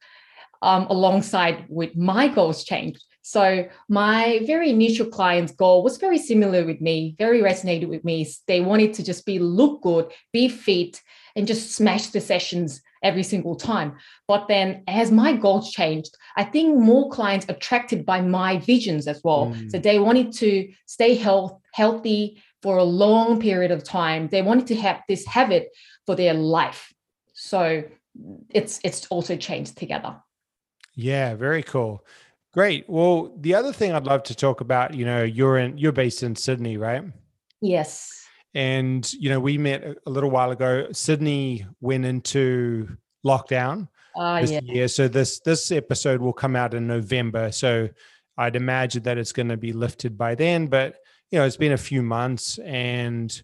um, 0.61 0.87
alongside 0.91 1.65
with 1.69 1.97
my 1.97 2.29
goals 2.29 2.65
changed 2.65 3.03
so 3.23 3.67
my 3.89 4.41
very 4.47 4.71
initial 4.71 5.07
client's 5.07 5.53
goal 5.53 5.85
was 5.85 5.97
very 5.97 6.19
similar 6.19 6.65
with 6.65 6.81
me, 6.81 7.15
very 7.19 7.41
resonated 7.41 7.89
with 7.89 8.05
me. 8.05 8.29
They 8.49 8.61
wanted 8.61 8.95
to 8.95 9.05
just 9.05 9.25
be 9.25 9.39
look 9.39 9.83
good, 9.83 10.11
be 10.33 10.49
fit, 10.49 11.01
and 11.37 11.47
just 11.47 11.73
smash 11.73 12.09
the 12.09 12.21
sessions 12.21 12.83
every 13.03 13.23
single 13.23 13.55
time. 13.55 13.95
But 14.27 14.49
then 14.49 14.83
as 14.89 15.13
my 15.13 15.35
goals 15.35 15.73
changed, 15.73 16.17
I 16.37 16.45
think 16.45 16.77
more 16.77 17.11
clients 17.11 17.47
attracted 17.49 18.05
by 18.05 18.21
my 18.21 18.59
visions 18.59 19.07
as 19.07 19.21
well. 19.23 19.47
Mm. 19.47 19.71
So 19.71 19.79
they 19.79 20.01
wanted 20.01 20.33
to 20.35 20.69
stay 20.87 21.15
health, 21.15 21.59
healthy 21.73 22.43
for 22.61 22.77
a 22.77 22.85
long 22.85 23.41
period 23.41 23.71
of 23.71 23.85
time. 23.85 24.29
They 24.29 24.43
wanted 24.43 24.67
to 24.69 24.77
have 24.77 25.01
this 25.09 25.25
habit 25.27 25.69
for 26.07 26.17
their 26.17 26.35
life. 26.35 26.93
So 27.35 27.85
it's 28.51 28.81
it's 28.85 29.07
also 29.07 29.37
changed 29.37 29.79
together. 29.79 30.17
Yeah, 30.95 31.35
very 31.35 31.63
cool. 31.63 32.05
Great. 32.53 32.85
Well, 32.87 33.33
the 33.39 33.55
other 33.55 33.73
thing 33.73 33.93
I'd 33.93 34.05
love 34.05 34.25
to 34.25 34.35
talk 34.35 34.61
about, 34.61 34.93
you 34.95 35.07
know, 35.07 35.23
you're 35.23 35.59
in 35.59 35.79
you're 35.79 35.93
based 35.93 36.23
in 36.23 36.37
Sydney, 36.37 36.77
right? 36.77 37.03
Yes. 37.61 38.27
And 38.55 39.11
you 39.15 39.31
know, 39.31 39.41
we 39.41 39.57
met 39.57 39.83
a 40.07 40.11
little 40.11 40.31
while 40.31 40.51
ago. 40.51 40.89
Sydney 40.93 41.65
went 41.81 42.05
into 42.05 42.89
lockdown 43.25 43.89
uh, 44.17 44.43
this 44.43 44.51
yeah. 44.51 44.61
year. 44.65 44.89
So 44.89 45.09
this 45.09 45.41
this 45.41 45.73
episode 45.73 46.21
will 46.21 46.35
come 46.35 46.55
out 46.55 46.75
in 46.75 46.87
November. 46.87 47.53
So 47.53 47.89
I'd 48.37 48.57
imagine 48.57 49.03
that 49.05 49.17
it's 49.17 49.33
going 49.33 49.49
to 49.49 49.57
be 49.57 49.73
lifted 49.73 50.19
by 50.19 50.35
then. 50.35 50.67
But 50.67 50.97
you 51.31 51.39
know, 51.39 51.47
it's 51.47 51.57
been 51.57 51.73
a 51.73 51.79
few 51.79 52.03
months, 52.03 52.59
and 52.59 53.43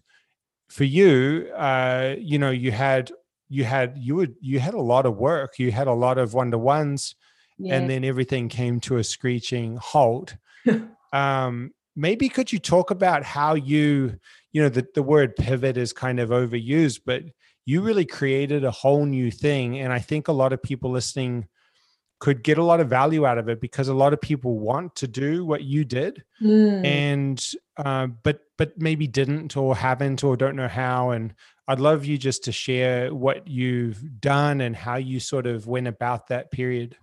for 0.69 0.83
you, 0.83 1.49
uh, 1.55 2.13
you 2.19 2.37
know, 2.37 2.51
you 2.51 2.71
had 2.71 3.11
you 3.47 3.63
had 3.63 3.97
you 3.97 4.13
would 4.17 4.35
you 4.39 4.59
had 4.59 4.75
a 4.75 4.81
lot 4.81 5.07
of 5.07 5.17
work. 5.17 5.57
You 5.57 5.71
had 5.71 5.87
a 5.87 5.93
lot 5.93 6.19
of 6.19 6.35
one 6.35 6.51
to 6.51 6.59
ones 6.59 7.15
yeah. 7.59 7.75
and 7.75 7.89
then 7.89 8.03
everything 8.03 8.49
came 8.49 8.79
to 8.81 8.97
a 8.97 9.03
screeching 9.03 9.77
halt. 9.77 10.35
um, 11.13 11.71
maybe 11.95 12.29
could 12.29 12.51
you 12.51 12.59
talk 12.59 12.91
about 12.91 13.23
how 13.23 13.53
you, 13.53 14.17
you 14.51 14.61
know, 14.61 14.69
the, 14.69 14.87
the 14.95 15.03
word 15.03 15.35
pivot 15.35 15.77
is 15.77 15.93
kind 15.93 16.19
of 16.19 16.29
overused, 16.29 17.01
but 17.05 17.23
you 17.65 17.81
really 17.81 18.05
created 18.05 18.63
a 18.63 18.71
whole 18.71 19.05
new 19.05 19.29
thing. 19.29 19.79
And 19.79 19.93
I 19.93 19.99
think 19.99 20.27
a 20.27 20.33
lot 20.33 20.53
of 20.53 20.63
people 20.63 20.89
listening 20.89 21.47
could 22.19 22.43
get 22.43 22.57
a 22.57 22.63
lot 22.63 22.79
of 22.79 22.89
value 22.89 23.25
out 23.25 23.37
of 23.37 23.47
it 23.49 23.61
because 23.61 23.87
a 23.87 23.93
lot 23.93 24.13
of 24.13 24.19
people 24.19 24.59
want 24.59 24.95
to 24.95 25.07
do 25.07 25.45
what 25.45 25.63
you 25.63 25.85
did 25.85 26.23
mm. 26.41 26.85
and 26.85 27.51
uh, 27.77 28.07
but 28.07 28.41
but 28.57 28.79
maybe 28.79 29.07
didn't 29.07 29.55
or 29.55 29.75
haven't 29.75 30.23
or 30.23 30.35
don't 30.35 30.55
know 30.55 30.67
how 30.67 31.11
and 31.11 31.33
i'd 31.69 31.79
love 31.79 32.05
you 32.05 32.17
just 32.17 32.43
to 32.43 32.51
share 32.51 33.13
what 33.13 33.47
you've 33.47 34.19
done 34.19 34.59
and 34.61 34.75
how 34.75 34.97
you 34.97 35.19
sort 35.19 35.47
of 35.47 35.65
went 35.65 35.87
about 35.87 36.27
that 36.27 36.51
period 36.51 36.97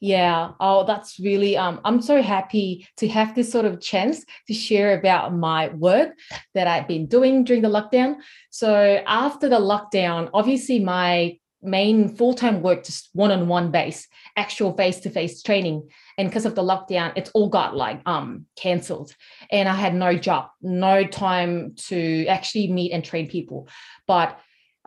yeah. 0.00 0.52
Oh, 0.60 0.84
that's 0.84 1.18
really 1.18 1.56
um 1.56 1.80
I'm 1.84 2.00
so 2.00 2.22
happy 2.22 2.86
to 2.98 3.08
have 3.08 3.34
this 3.34 3.50
sort 3.50 3.64
of 3.64 3.80
chance 3.80 4.24
to 4.46 4.54
share 4.54 4.98
about 4.98 5.34
my 5.34 5.68
work 5.68 6.16
that 6.54 6.66
I've 6.66 6.86
been 6.86 7.06
doing 7.06 7.44
during 7.44 7.62
the 7.62 7.68
lockdown. 7.68 8.16
So 8.50 9.02
after 9.06 9.48
the 9.48 9.58
lockdown, 9.58 10.30
obviously 10.32 10.78
my 10.78 11.38
main 11.60 12.14
full-time 12.14 12.62
work 12.62 12.84
just 12.84 13.10
one-on-one 13.14 13.72
base, 13.72 14.06
actual 14.36 14.76
face-to-face 14.76 15.42
training. 15.42 15.88
And 16.16 16.28
because 16.28 16.46
of 16.46 16.54
the 16.54 16.62
lockdown, 16.62 17.12
it's 17.16 17.30
all 17.30 17.48
got 17.48 17.76
like 17.76 18.00
um 18.06 18.46
cancelled. 18.56 19.14
And 19.50 19.68
I 19.68 19.74
had 19.74 19.94
no 19.94 20.14
job, 20.14 20.50
no 20.62 21.04
time 21.04 21.74
to 21.88 22.26
actually 22.26 22.70
meet 22.70 22.92
and 22.92 23.04
train 23.04 23.28
people. 23.28 23.68
But 24.06 24.38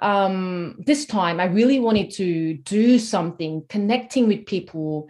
um, 0.01 0.75
this 0.79 1.05
time 1.05 1.39
I 1.39 1.45
really 1.45 1.79
wanted 1.79 2.11
to 2.11 2.55
do 2.55 2.99
something. 2.99 3.63
Connecting 3.69 4.27
with 4.27 4.45
people 4.45 5.09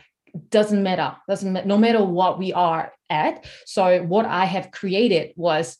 doesn't 0.50 0.84
matter 0.84 1.16
doesn't 1.28 1.52
matter 1.52 1.68
no 1.68 1.78
matter 1.78 2.04
what 2.04 2.40
we 2.40 2.54
are 2.54 2.94
at. 3.10 3.46
So 3.66 4.04
what 4.04 4.26
i 4.26 4.46
have 4.46 4.72
created 4.72 5.34
was 5.36 5.78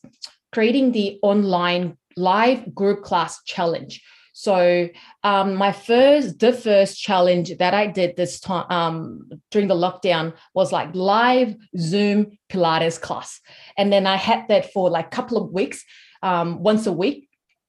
creating 0.52 0.92
the 0.92 1.18
online 1.22 1.96
live 2.16 2.74
group 2.74 3.02
class 3.02 3.42
challenge. 3.44 4.02
So 4.34 4.88
um, 5.24 5.54
my 5.54 5.72
first 5.72 6.38
the 6.38 6.52
first 6.52 7.00
challenge 7.00 7.56
that 7.58 7.74
i 7.74 7.86
did 7.86 8.16
this 8.16 8.40
time 8.40 8.66
um, 8.70 9.30
during 9.50 9.68
the 9.68 9.74
lockdown 9.74 10.34
was 10.54 10.72
like 10.72 10.94
live 10.94 11.54
zoom 11.78 12.38
pilates 12.50 13.00
class. 13.00 13.40
And 13.78 13.92
then 13.92 14.06
i 14.06 14.16
had 14.16 14.48
that 14.48 14.72
for 14.72 14.90
like 14.90 15.06
a 15.06 15.16
couple 15.16 15.38
of 15.42 15.50
weeks. 15.50 15.84
Um, 16.24 16.62
once 16.62 16.86
a 16.86 16.92
week 16.92 17.28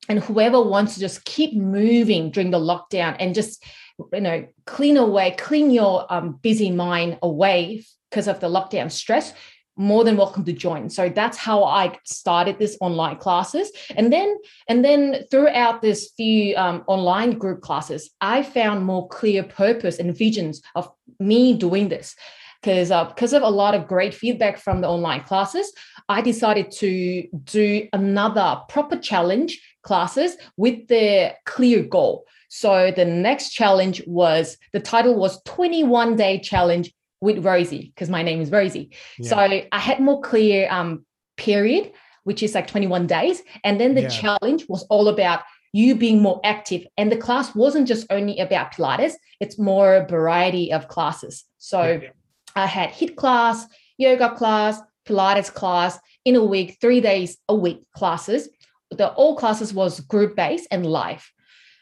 and 0.09 0.19
whoever 0.19 0.61
wants 0.61 0.95
to 0.95 0.99
just 0.99 1.23
keep 1.25 1.53
moving 1.53 2.31
during 2.31 2.51
the 2.51 2.59
lockdown 2.59 3.15
and 3.19 3.33
just 3.33 3.63
you 4.11 4.21
know 4.21 4.45
clean 4.65 4.97
away 4.97 5.35
clean 5.37 5.71
your 5.71 6.11
um, 6.11 6.33
busy 6.41 6.71
mind 6.71 7.17
away 7.21 7.83
because 8.09 8.27
of 8.27 8.39
the 8.39 8.47
lockdown 8.49 8.91
stress 8.91 9.33
more 9.75 10.03
than 10.03 10.17
welcome 10.17 10.45
to 10.45 10.53
join. 10.53 10.89
So 10.89 11.09
that's 11.09 11.37
how 11.37 11.63
i 11.63 11.97
started 12.05 12.59
this 12.59 12.77
online 12.79 13.17
classes. 13.17 13.71
And 13.95 14.13
then 14.13 14.37
and 14.67 14.85
then 14.85 15.23
throughout 15.31 15.81
this 15.81 16.11
few 16.15 16.55
um, 16.57 16.83
online 16.87 17.37
group 17.37 17.61
classes 17.61 18.11
i 18.21 18.43
found 18.43 18.85
more 18.85 19.07
clear 19.07 19.43
purpose 19.43 19.99
and 19.99 20.15
visions 20.15 20.61
of 20.75 20.89
me 21.19 21.53
doing 21.53 21.89
this. 21.89 22.15
Because 22.61 22.91
uh, 22.91 23.05
because 23.05 23.33
of 23.33 23.41
a 23.41 23.49
lot 23.49 23.73
of 23.75 23.87
great 23.87 24.13
feedback 24.13 24.57
from 24.57 24.81
the 24.81 24.87
online 24.87 25.21
classes 25.21 25.73
i 26.07 26.21
decided 26.21 26.71
to 26.71 27.27
do 27.43 27.87
another 27.93 28.61
proper 28.69 28.97
challenge 28.97 29.59
classes 29.83 30.35
with 30.57 30.87
the 30.87 31.33
clear 31.45 31.83
goal. 31.83 32.25
So 32.49 32.91
the 32.91 33.05
next 33.05 33.51
challenge 33.51 34.01
was 34.07 34.57
the 34.73 34.79
title 34.79 35.15
was 35.15 35.41
21 35.43 36.15
day 36.15 36.39
challenge 36.39 36.93
with 37.21 37.45
Rosie 37.45 37.91
because 37.93 38.09
my 38.09 38.21
name 38.21 38.41
is 38.41 38.51
Rosie. 38.51 38.91
Yeah. 39.17 39.29
So 39.29 39.37
I 39.71 39.79
had 39.79 39.99
more 39.99 40.21
clear 40.21 40.67
um, 40.71 41.05
period, 41.37 41.91
which 42.23 42.43
is 42.43 42.53
like 42.53 42.67
21 42.67 43.07
days, 43.07 43.41
and 43.63 43.79
then 43.79 43.95
the 43.95 44.03
yeah. 44.03 44.09
challenge 44.09 44.65
was 44.67 44.83
all 44.89 45.07
about 45.07 45.41
you 45.71 45.95
being 45.95 46.21
more 46.21 46.39
active. 46.43 46.85
And 46.97 47.11
the 47.11 47.17
class 47.17 47.55
wasn't 47.55 47.87
just 47.87 48.05
only 48.09 48.37
about 48.39 48.73
Pilates; 48.73 49.13
it's 49.39 49.57
more 49.57 49.95
a 49.95 50.07
variety 50.07 50.71
of 50.71 50.87
classes. 50.87 51.45
So 51.57 51.99
yeah. 52.03 52.09
I 52.55 52.67
had 52.67 52.91
HIIT 52.91 53.15
class, 53.15 53.65
yoga 53.97 54.35
class, 54.35 54.79
Pilates 55.07 55.51
class 55.51 55.97
in 56.25 56.35
a 56.35 56.43
week, 56.43 56.77
three 56.79 57.01
days 57.01 57.37
a 57.49 57.55
week 57.55 57.81
classes 57.95 58.49
the 58.93 59.09
all 59.13 59.35
classes 59.35 59.73
was 59.73 59.99
group 60.01 60.35
based 60.35 60.67
and 60.71 60.85
live. 60.85 61.29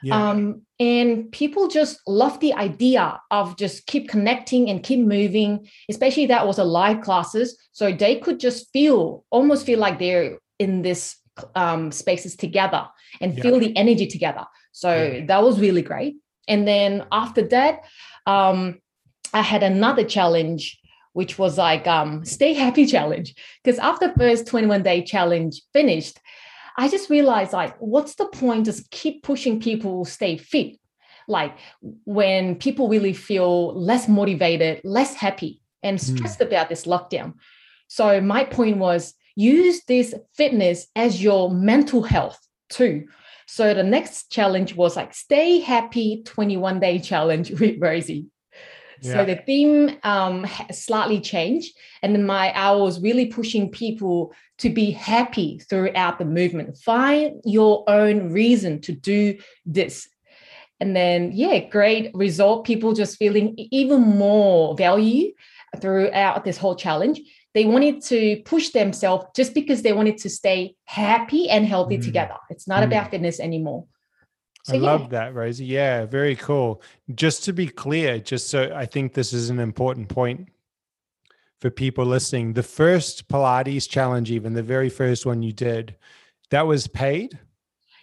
Yeah. 0.03 0.29
Um, 0.29 0.63
and 0.79 1.31
people 1.31 1.67
just 1.67 1.99
love 2.07 2.39
the 2.39 2.53
idea 2.53 3.19
of 3.29 3.57
just 3.57 3.85
keep 3.85 4.09
connecting 4.09 4.69
and 4.69 4.81
keep 4.81 4.99
moving, 4.99 5.67
especially 5.89 6.25
that 6.27 6.47
was 6.47 6.57
a 6.57 6.63
live 6.63 7.01
classes. 7.01 7.57
So 7.71 7.91
they 7.91 8.15
could 8.15 8.39
just 8.39 8.71
feel, 8.71 9.23
almost 9.29 9.65
feel 9.65 9.77
like 9.77 9.99
they're 9.99 10.39
in 10.57 10.81
this 10.81 11.17
um, 11.55 11.91
spaces 11.91 12.35
together 12.35 12.87
and 13.19 13.35
yeah. 13.35 13.43
feel 13.43 13.59
the 13.59 13.75
energy 13.77 14.07
together. 14.07 14.45
So 14.71 14.95
yeah. 14.95 15.25
that 15.27 15.43
was 15.43 15.59
really 15.59 15.81
great. 15.81 16.15
And 16.47 16.67
then 16.67 17.05
after 17.11 17.43
that, 17.49 17.81
um, 18.25 18.79
I 19.33 19.41
had 19.41 19.63
another 19.63 20.03
challenge, 20.03 20.79
which 21.13 21.37
was 21.37 21.57
like 21.57 21.87
um, 21.87 22.25
stay 22.25 22.53
happy 22.53 22.85
challenge. 22.95 23.35
Because 23.63 23.79
after 23.79 24.13
first 24.17 24.47
21 24.47 24.83
day 24.83 25.03
challenge 25.03 25.61
finished, 25.73 26.19
I 26.77 26.87
just 26.89 27.09
realized 27.09 27.53
like, 27.53 27.75
what's 27.79 28.15
the 28.15 28.27
point? 28.27 28.65
Just 28.65 28.89
keep 28.91 29.23
pushing 29.23 29.59
people 29.59 30.05
stay 30.05 30.37
fit. 30.37 30.77
Like 31.27 31.57
when 32.05 32.55
people 32.55 32.89
really 32.89 33.13
feel 33.13 33.73
less 33.73 34.07
motivated, 34.07 34.81
less 34.83 35.13
happy, 35.13 35.61
and 35.83 35.99
hmm. 35.99 36.15
stressed 36.15 36.39
mm. 36.39 36.47
about 36.47 36.69
this 36.69 36.85
lockdown. 36.85 37.33
So 37.87 38.21
my 38.21 38.43
point 38.43 38.77
was 38.77 39.13
use 39.35 39.83
this 39.85 40.13
fitness 40.35 40.87
as 40.95 41.23
your 41.23 41.51
mental 41.51 42.03
health 42.03 42.39
too. 42.69 43.07
So 43.47 43.73
the 43.73 43.83
next 43.83 44.31
challenge 44.31 44.75
was 44.75 44.95
like 44.95 45.13
stay 45.13 45.59
happy 45.59 46.23
21 46.25 46.79
day 46.79 46.99
challenge 46.99 47.51
with 47.59 47.75
Rosie. 47.79 48.27
Yeah. 49.01 49.13
So 49.13 49.25
the 49.25 49.35
theme 49.35 49.97
um, 50.03 50.45
slightly 50.71 51.19
changed, 51.19 51.75
and 52.01 52.13
then 52.13 52.25
my 52.25 52.51
I 52.51 52.71
was 52.71 53.01
really 53.01 53.25
pushing 53.25 53.69
people 53.69 54.33
to 54.59 54.69
be 54.69 54.91
happy 54.91 55.59
throughout 55.69 56.19
the 56.19 56.25
movement. 56.25 56.77
Find 56.77 57.41
your 57.43 57.83
own 57.87 58.31
reason 58.31 58.79
to 58.81 58.91
do 58.91 59.39
this. 59.65 60.07
And 60.79 60.95
then, 60.95 61.31
yeah, 61.33 61.59
great 61.69 62.11
result. 62.13 62.65
People 62.65 62.93
just 62.93 63.17
feeling 63.17 63.55
even 63.57 64.01
more 64.01 64.75
value 64.75 65.31
throughout 65.79 66.43
this 66.43 66.57
whole 66.57 66.75
challenge. 66.75 67.21
They 67.53 67.65
wanted 67.65 68.01
to 68.05 68.41
push 68.45 68.69
themselves 68.69 69.25
just 69.35 69.53
because 69.53 69.81
they 69.81 69.93
wanted 69.93 70.17
to 70.19 70.29
stay 70.29 70.75
happy 70.85 71.49
and 71.49 71.65
healthy 71.65 71.97
mm. 71.97 72.05
together. 72.05 72.37
It's 72.49 72.67
not 72.67 72.81
mm. 72.81 72.87
about 72.87 73.11
fitness 73.11 73.39
anymore. 73.39 73.85
So, 74.63 74.73
I 74.73 74.77
yeah. 74.77 74.83
love 74.83 75.09
that, 75.09 75.33
Rosie. 75.33 75.65
Yeah, 75.65 76.05
very 76.05 76.35
cool. 76.35 76.81
Just 77.15 77.43
to 77.45 77.53
be 77.53 77.67
clear, 77.67 78.19
just 78.19 78.49
so 78.49 78.71
I 78.75 78.85
think 78.85 79.13
this 79.13 79.33
is 79.33 79.49
an 79.49 79.59
important 79.59 80.09
point 80.09 80.49
for 81.59 81.69
people 81.69 82.05
listening. 82.05 82.53
The 82.53 82.63
first 82.63 83.27
Pilates 83.27 83.89
challenge, 83.89 84.31
even 84.31 84.53
the 84.53 84.63
very 84.63 84.89
first 84.89 85.25
one 85.25 85.41
you 85.41 85.53
did, 85.53 85.95
that 86.49 86.67
was 86.67 86.87
paid? 86.87 87.39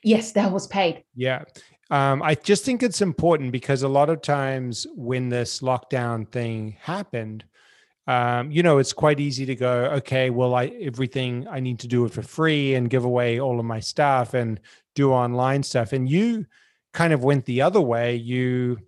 Yes, 0.02 0.32
that 0.32 0.50
was 0.50 0.66
paid. 0.66 1.04
Yeah. 1.14 1.44
Um, 1.90 2.22
I 2.22 2.34
just 2.34 2.64
think 2.64 2.82
it's 2.82 3.00
important 3.00 3.50
because 3.52 3.82
a 3.82 3.88
lot 3.88 4.10
of 4.10 4.22
times 4.22 4.86
when 4.94 5.28
this 5.28 5.60
lockdown 5.60 6.30
thing 6.30 6.76
happened, 6.80 7.44
um, 8.08 8.50
you 8.50 8.62
know, 8.62 8.78
it's 8.78 8.94
quite 8.94 9.20
easy 9.20 9.44
to 9.44 9.54
go, 9.54 9.84
okay, 9.96 10.30
well, 10.30 10.54
I 10.54 10.68
everything 10.80 11.46
I 11.46 11.60
need 11.60 11.78
to 11.80 11.86
do 11.86 12.06
it 12.06 12.12
for 12.12 12.22
free 12.22 12.74
and 12.74 12.88
give 12.88 13.04
away 13.04 13.38
all 13.38 13.60
of 13.60 13.66
my 13.66 13.80
stuff 13.80 14.32
and 14.32 14.58
do 14.94 15.12
online 15.12 15.62
stuff. 15.62 15.92
And 15.92 16.08
you 16.08 16.46
kind 16.94 17.12
of 17.12 17.22
went 17.22 17.44
the 17.44 17.60
other 17.60 17.82
way. 17.82 18.16
You 18.16 18.78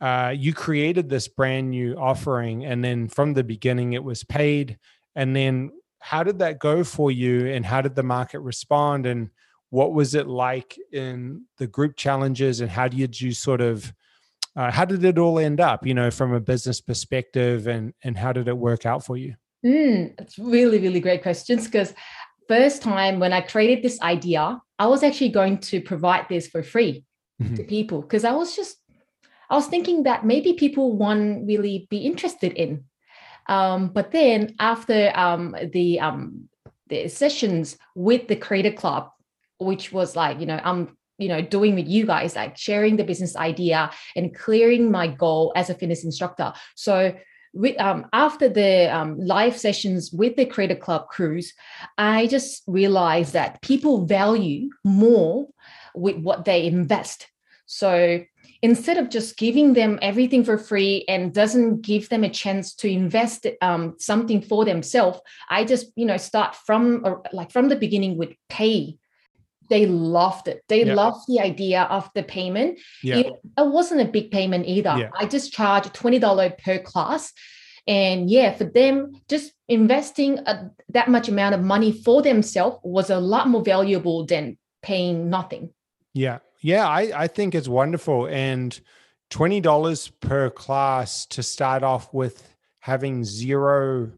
uh, 0.00 0.32
you 0.34 0.54
created 0.54 1.10
this 1.10 1.28
brand 1.28 1.70
new 1.70 1.94
offering, 1.96 2.64
and 2.64 2.82
then 2.82 3.08
from 3.08 3.34
the 3.34 3.44
beginning 3.44 3.92
it 3.92 4.02
was 4.02 4.24
paid. 4.24 4.78
And 5.14 5.36
then 5.36 5.70
how 5.98 6.22
did 6.22 6.38
that 6.38 6.58
go 6.58 6.84
for 6.84 7.10
you, 7.10 7.48
and 7.48 7.66
how 7.66 7.82
did 7.82 7.94
the 7.94 8.02
market 8.02 8.40
respond? 8.40 9.04
And 9.04 9.28
what 9.68 9.92
was 9.92 10.14
it 10.14 10.26
like 10.26 10.78
in 10.90 11.44
the 11.58 11.66
group 11.66 11.96
challenges 11.96 12.62
and 12.62 12.70
how 12.70 12.88
did 12.88 13.20
you 13.20 13.32
sort 13.32 13.60
of 13.60 13.92
uh, 14.58 14.72
how 14.72 14.84
did 14.84 15.04
it 15.04 15.18
all 15.18 15.38
end 15.38 15.60
up 15.60 15.86
you 15.86 15.94
know 15.94 16.10
from 16.10 16.34
a 16.34 16.40
business 16.40 16.80
perspective 16.80 17.68
and 17.68 17.94
and 18.02 18.18
how 18.18 18.32
did 18.32 18.48
it 18.48 18.58
work 18.58 18.84
out 18.84 19.04
for 19.04 19.16
you 19.16 19.34
mm, 19.64 20.12
it's 20.18 20.38
really 20.38 20.78
really 20.80 21.00
great 21.00 21.22
questions 21.22 21.64
because 21.66 21.94
first 22.48 22.82
time 22.82 23.20
when 23.20 23.32
i 23.32 23.40
created 23.40 23.82
this 23.84 24.00
idea 24.02 24.60
i 24.80 24.86
was 24.86 25.02
actually 25.04 25.28
going 25.28 25.58
to 25.58 25.80
provide 25.80 26.26
this 26.28 26.48
for 26.48 26.62
free 26.62 27.04
mm-hmm. 27.40 27.54
to 27.54 27.62
people 27.62 28.02
because 28.02 28.24
i 28.24 28.32
was 28.32 28.56
just 28.56 28.78
i 29.48 29.54
was 29.54 29.68
thinking 29.68 30.02
that 30.02 30.26
maybe 30.26 30.52
people 30.54 30.96
won't 30.96 31.46
really 31.46 31.86
be 31.88 31.98
interested 31.98 32.52
in 32.54 32.84
um, 33.50 33.88
but 33.88 34.10
then 34.10 34.54
after 34.60 35.10
um, 35.14 35.56
the 35.72 35.98
um, 36.00 36.50
the 36.88 37.08
sessions 37.08 37.78
with 37.94 38.28
the 38.28 38.36
creator 38.36 38.72
club 38.72 39.10
which 39.58 39.92
was 39.92 40.16
like 40.16 40.40
you 40.40 40.46
know 40.46 40.60
i'm 40.64 40.97
you 41.18 41.28
know 41.28 41.42
doing 41.42 41.74
with 41.74 41.88
you 41.88 42.06
guys 42.06 42.36
like 42.36 42.56
sharing 42.56 42.96
the 42.96 43.04
business 43.04 43.36
idea 43.36 43.90
and 44.16 44.34
clearing 44.34 44.90
my 44.90 45.06
goal 45.06 45.52
as 45.56 45.70
a 45.70 45.74
fitness 45.74 46.04
instructor. 46.04 46.52
So 46.74 47.14
with, 47.54 47.80
um, 47.80 48.06
after 48.12 48.48
the 48.48 48.94
um, 48.94 49.18
live 49.18 49.56
sessions 49.56 50.12
with 50.12 50.36
the 50.36 50.44
creator 50.44 50.76
club 50.76 51.08
crews 51.08 51.54
i 51.96 52.26
just 52.26 52.62
realized 52.66 53.32
that 53.32 53.60
people 53.62 54.04
value 54.04 54.68
more 54.84 55.48
with 55.98 56.16
what 56.16 56.44
they 56.44 56.66
invest. 56.66 57.28
So 57.66 58.24
instead 58.62 58.96
of 58.96 59.10
just 59.10 59.36
giving 59.36 59.74
them 59.74 59.98
everything 60.00 60.42
for 60.42 60.56
free 60.56 61.04
and 61.08 61.34
doesn't 61.34 61.82
give 61.82 62.08
them 62.08 62.24
a 62.24 62.30
chance 62.30 62.74
to 62.74 62.88
invest 62.88 63.46
um, 63.60 63.94
something 63.98 64.42
for 64.42 64.64
themselves 64.64 65.20
i 65.48 65.64
just 65.64 65.92
you 65.94 66.04
know 66.04 66.16
start 66.16 66.56
from 66.56 67.04
like 67.32 67.52
from 67.52 67.68
the 67.68 67.76
beginning 67.76 68.16
with 68.16 68.30
pay 68.48 68.96
they 69.68 69.86
loved 69.86 70.48
it. 70.48 70.62
They 70.68 70.84
loved 70.84 71.26
the 71.28 71.40
idea 71.40 71.82
of 71.84 72.10
the 72.14 72.22
payment. 72.22 72.78
Yeah. 73.02 73.16
It, 73.16 73.26
it, 73.26 73.66
wasn't 73.66 74.00
a 74.00 74.04
big 74.04 74.30
payment 74.30 74.66
either. 74.66 74.94
Yeah. 74.98 75.10
I 75.18 75.26
just 75.26 75.52
charged 75.52 75.94
$20 75.94 76.58
per 76.58 76.78
class. 76.78 77.32
And 77.86 78.30
yeah, 78.30 78.54
for 78.54 78.64
them, 78.64 79.12
just 79.28 79.52
investing 79.68 80.38
a, 80.40 80.70
that 80.90 81.08
much 81.08 81.28
amount 81.28 81.54
of 81.54 81.62
money 81.62 81.92
for 81.92 82.22
themselves 82.22 82.78
was 82.82 83.10
a 83.10 83.18
lot 83.18 83.48
more 83.48 83.62
valuable 83.62 84.26
than 84.26 84.58
paying 84.82 85.30
nothing. 85.30 85.70
Yeah. 86.14 86.38
Yeah. 86.60 86.88
I, 86.88 87.12
I 87.14 87.26
think 87.28 87.54
it's 87.54 87.68
wonderful. 87.68 88.26
And 88.26 88.78
$20 89.30 90.12
per 90.20 90.50
class 90.50 91.26
to 91.26 91.42
start 91.42 91.82
off 91.82 92.12
with 92.12 92.54
having 92.80 93.24
zero 93.24 94.10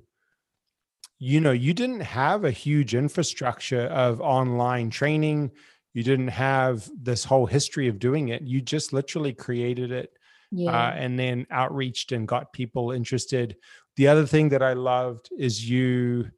you 1.20 1.40
know 1.40 1.52
you 1.52 1.74
didn't 1.74 2.00
have 2.00 2.44
a 2.44 2.50
huge 2.50 2.94
infrastructure 2.94 3.86
of 3.86 4.20
online 4.20 4.90
training. 4.90 5.52
You 5.92 6.02
didn't 6.02 6.28
have 6.28 6.88
this 7.00 7.24
whole 7.24 7.46
history 7.46 7.88
of 7.88 7.98
doing 7.98 8.28
it. 8.28 8.42
You 8.42 8.60
just 8.60 8.92
literally 8.92 9.34
created 9.34 9.92
it 9.92 10.12
yeah. 10.50 10.70
uh, 10.70 10.92
and 10.92 11.18
then 11.18 11.46
outreached 11.52 12.12
and 12.12 12.26
got 12.26 12.52
people 12.52 12.90
interested. 12.90 13.56
The 13.96 14.08
other 14.08 14.26
thing 14.26 14.48
that 14.48 14.62
i 14.62 14.72
loved 14.72 15.28
is 15.36 15.68
you 15.68 16.30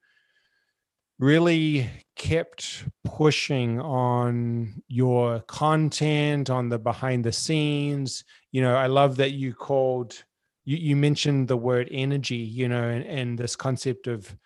really 1.19 1.89
kept 2.17 2.85
pushing 3.05 3.81
on 3.81 4.83
your 4.89 5.41
content 5.41 6.51
on 6.51 6.69
the 6.69 6.79
behind 6.79 7.25
the 7.25 7.33
scenes. 7.33 8.25
You 8.51 8.63
know 8.63 8.75
i 8.75 8.87
love 8.87 9.17
that 9.17 9.31
you 9.31 9.55
called 9.55 10.25
you, 10.65 10.77
you 10.77 10.97
mentioned 10.97 11.47
the 11.47 11.57
word 11.57 11.89
energy 11.91 12.37
you 12.37 12.69
know 12.69 12.89
and, 12.89 13.05
and 13.05 13.39
this 13.39 13.57
concept 13.57 14.09
of 14.09 14.37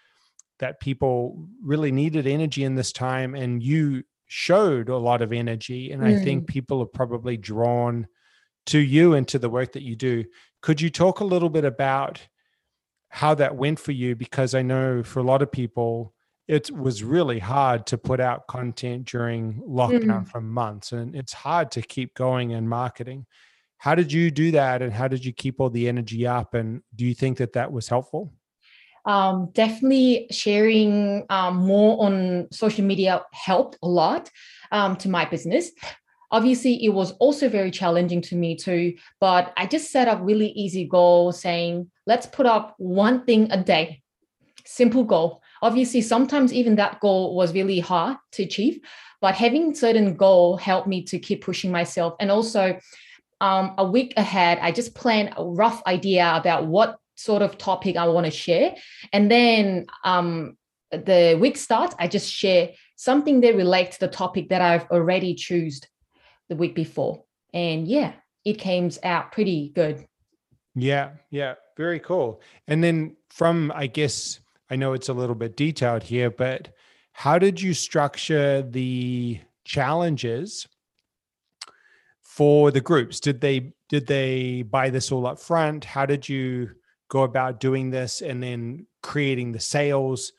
that 0.58 0.80
people 0.80 1.46
really 1.62 1.92
needed 1.92 2.26
energy 2.26 2.64
in 2.64 2.74
this 2.74 2.92
time 2.92 3.34
and 3.34 3.62
you 3.62 4.02
showed 4.26 4.88
a 4.88 4.96
lot 4.96 5.22
of 5.22 5.32
energy 5.32 5.92
and 5.92 6.02
mm. 6.02 6.06
i 6.06 6.24
think 6.24 6.44
mm. 6.44 6.46
people 6.48 6.80
are 6.80 6.86
probably 6.86 7.36
drawn 7.36 8.06
to 8.64 8.78
you 8.78 9.14
and 9.14 9.28
to 9.28 9.38
the 9.38 9.50
work 9.50 9.72
that 9.72 9.82
you 9.82 9.94
do 9.94 10.24
could 10.62 10.80
you 10.80 10.90
talk 10.90 11.20
a 11.20 11.24
little 11.24 11.48
bit 11.48 11.64
about 11.64 12.20
how 13.08 13.34
that 13.34 13.56
went 13.56 13.78
for 13.78 13.92
you 13.92 14.16
because 14.16 14.54
i 14.54 14.62
know 14.62 15.02
for 15.02 15.20
a 15.20 15.24
lot 15.24 15.42
of 15.42 15.50
people 15.50 16.12
it 16.48 16.70
was 16.70 17.02
really 17.02 17.40
hard 17.40 17.86
to 17.86 17.98
put 17.98 18.20
out 18.20 18.46
content 18.46 19.04
during 19.04 19.60
lockdown 19.68 20.24
mm. 20.24 20.28
for 20.28 20.40
months 20.40 20.92
and 20.92 21.14
it's 21.14 21.32
hard 21.32 21.70
to 21.70 21.82
keep 21.82 22.14
going 22.14 22.52
and 22.52 22.68
marketing 22.68 23.24
how 23.78 23.94
did 23.94 24.12
you 24.12 24.30
do 24.30 24.50
that 24.50 24.82
and 24.82 24.92
how 24.92 25.06
did 25.06 25.24
you 25.24 25.32
keep 25.32 25.60
all 25.60 25.70
the 25.70 25.88
energy 25.88 26.26
up 26.26 26.54
and 26.54 26.82
do 26.96 27.04
you 27.04 27.14
think 27.14 27.38
that 27.38 27.52
that 27.52 27.70
was 27.70 27.88
helpful 27.88 28.32
um, 29.06 29.50
definitely 29.52 30.26
sharing 30.30 31.24
um, 31.30 31.56
more 31.56 32.04
on 32.04 32.48
social 32.50 32.84
media 32.84 33.22
helped 33.32 33.78
a 33.82 33.88
lot 33.88 34.30
um, 34.72 34.96
to 34.96 35.08
my 35.08 35.24
business. 35.24 35.70
Obviously, 36.32 36.84
it 36.84 36.88
was 36.88 37.12
also 37.12 37.48
very 37.48 37.70
challenging 37.70 38.20
to 38.20 38.34
me 38.34 38.56
too, 38.56 38.94
but 39.20 39.52
I 39.56 39.66
just 39.66 39.92
set 39.92 40.08
up 40.08 40.18
really 40.22 40.48
easy 40.48 40.84
goal 40.84 41.30
saying, 41.30 41.88
let's 42.04 42.26
put 42.26 42.46
up 42.46 42.74
one 42.78 43.24
thing 43.24 43.50
a 43.52 43.62
day, 43.62 44.02
simple 44.64 45.04
goal. 45.04 45.40
Obviously, 45.62 46.00
sometimes 46.00 46.52
even 46.52 46.74
that 46.76 46.98
goal 46.98 47.36
was 47.36 47.54
really 47.54 47.78
hard 47.78 48.16
to 48.32 48.42
achieve, 48.42 48.80
but 49.20 49.36
having 49.36 49.72
certain 49.74 50.16
goal 50.16 50.56
helped 50.56 50.88
me 50.88 51.02
to 51.04 51.18
keep 51.18 51.44
pushing 51.44 51.70
myself. 51.70 52.14
And 52.18 52.30
also, 52.30 52.78
um, 53.40 53.74
a 53.78 53.84
week 53.84 54.14
ahead, 54.16 54.58
I 54.60 54.72
just 54.72 54.94
planned 54.94 55.32
a 55.36 55.44
rough 55.44 55.82
idea 55.86 56.34
about 56.34 56.66
what 56.66 56.98
sort 57.16 57.42
of 57.42 57.58
topic 57.58 57.96
I 57.96 58.06
want 58.08 58.26
to 58.26 58.30
share. 58.30 58.74
And 59.12 59.30
then 59.30 59.86
um, 60.04 60.56
the 60.90 61.36
week 61.40 61.56
starts, 61.56 61.94
I 61.98 62.08
just 62.08 62.32
share 62.32 62.70
something 62.96 63.40
that 63.40 63.56
relates 63.56 63.98
to 63.98 64.06
the 64.06 64.12
topic 64.12 64.50
that 64.50 64.62
I've 64.62 64.88
already 64.90 65.34
choose 65.34 65.80
the 66.48 66.56
week 66.56 66.74
before. 66.74 67.24
And 67.52 67.88
yeah, 67.88 68.12
it 68.44 68.58
came 68.58 68.90
out 69.02 69.32
pretty 69.32 69.72
good. 69.74 70.06
Yeah, 70.74 71.12
yeah, 71.30 71.54
very 71.76 71.98
cool. 71.98 72.40
And 72.68 72.84
then 72.84 73.16
from, 73.30 73.72
I 73.74 73.86
guess, 73.86 74.40
I 74.70 74.76
know 74.76 74.92
it's 74.92 75.08
a 75.08 75.14
little 75.14 75.34
bit 75.34 75.56
detailed 75.56 76.02
here, 76.02 76.30
but 76.30 76.68
how 77.12 77.38
did 77.38 77.60
you 77.60 77.72
structure 77.72 78.62
the 78.62 79.40
challenges 79.64 80.68
for 82.22 82.70
the 82.70 82.80
groups? 82.80 83.20
Did 83.20 83.40
they 83.40 83.72
did 83.88 84.06
they 84.06 84.62
buy 84.62 84.90
this 84.90 85.10
all 85.10 85.26
up 85.26 85.40
front? 85.40 85.84
How 85.84 86.04
did 86.04 86.28
you 86.28 86.70
go 87.08 87.22
about 87.22 87.60
doing 87.60 87.90
this 87.90 88.20
and 88.22 88.42
then 88.42 88.86
creating 89.02 89.52
the 89.52 89.60
sales? 89.60 90.32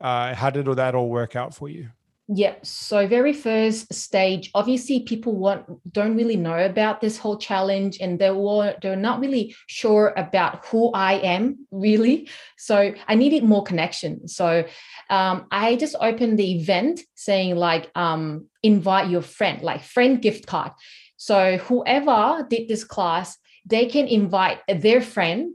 Uh, 0.00 0.34
how 0.34 0.50
did 0.50 0.68
all 0.68 0.74
that 0.74 0.94
all 0.94 1.08
work 1.08 1.36
out 1.36 1.54
for 1.54 1.68
you? 1.68 1.88
Yeah. 2.26 2.54
So 2.62 3.06
very 3.06 3.34
first 3.34 3.92
stage, 3.92 4.50
obviously 4.54 5.00
people 5.00 5.36
want 5.36 5.66
don't 5.92 6.16
really 6.16 6.36
know 6.36 6.64
about 6.64 7.02
this 7.02 7.18
whole 7.18 7.36
challenge 7.36 7.98
and 8.00 8.18
they 8.18 8.30
were 8.30 8.74
they're 8.80 8.96
not 8.96 9.20
really 9.20 9.54
sure 9.66 10.14
about 10.16 10.64
who 10.64 10.90
I 10.92 11.14
am 11.14 11.66
really. 11.70 12.30
So 12.56 12.94
I 13.06 13.14
needed 13.14 13.44
more 13.44 13.62
connection. 13.62 14.26
So 14.26 14.64
um, 15.10 15.46
I 15.50 15.76
just 15.76 15.96
opened 16.00 16.38
the 16.38 16.52
event 16.52 17.02
saying 17.14 17.56
like 17.56 17.90
um, 17.94 18.46
invite 18.62 19.10
your 19.10 19.22
friend, 19.22 19.60
like 19.60 19.82
friend 19.82 20.22
gift 20.22 20.46
card. 20.46 20.72
So 21.18 21.58
whoever 21.58 22.46
did 22.48 22.68
this 22.68 22.84
class, 22.84 23.36
they 23.66 23.84
can 23.84 24.06
invite 24.06 24.60
their 24.66 25.02
friend 25.02 25.54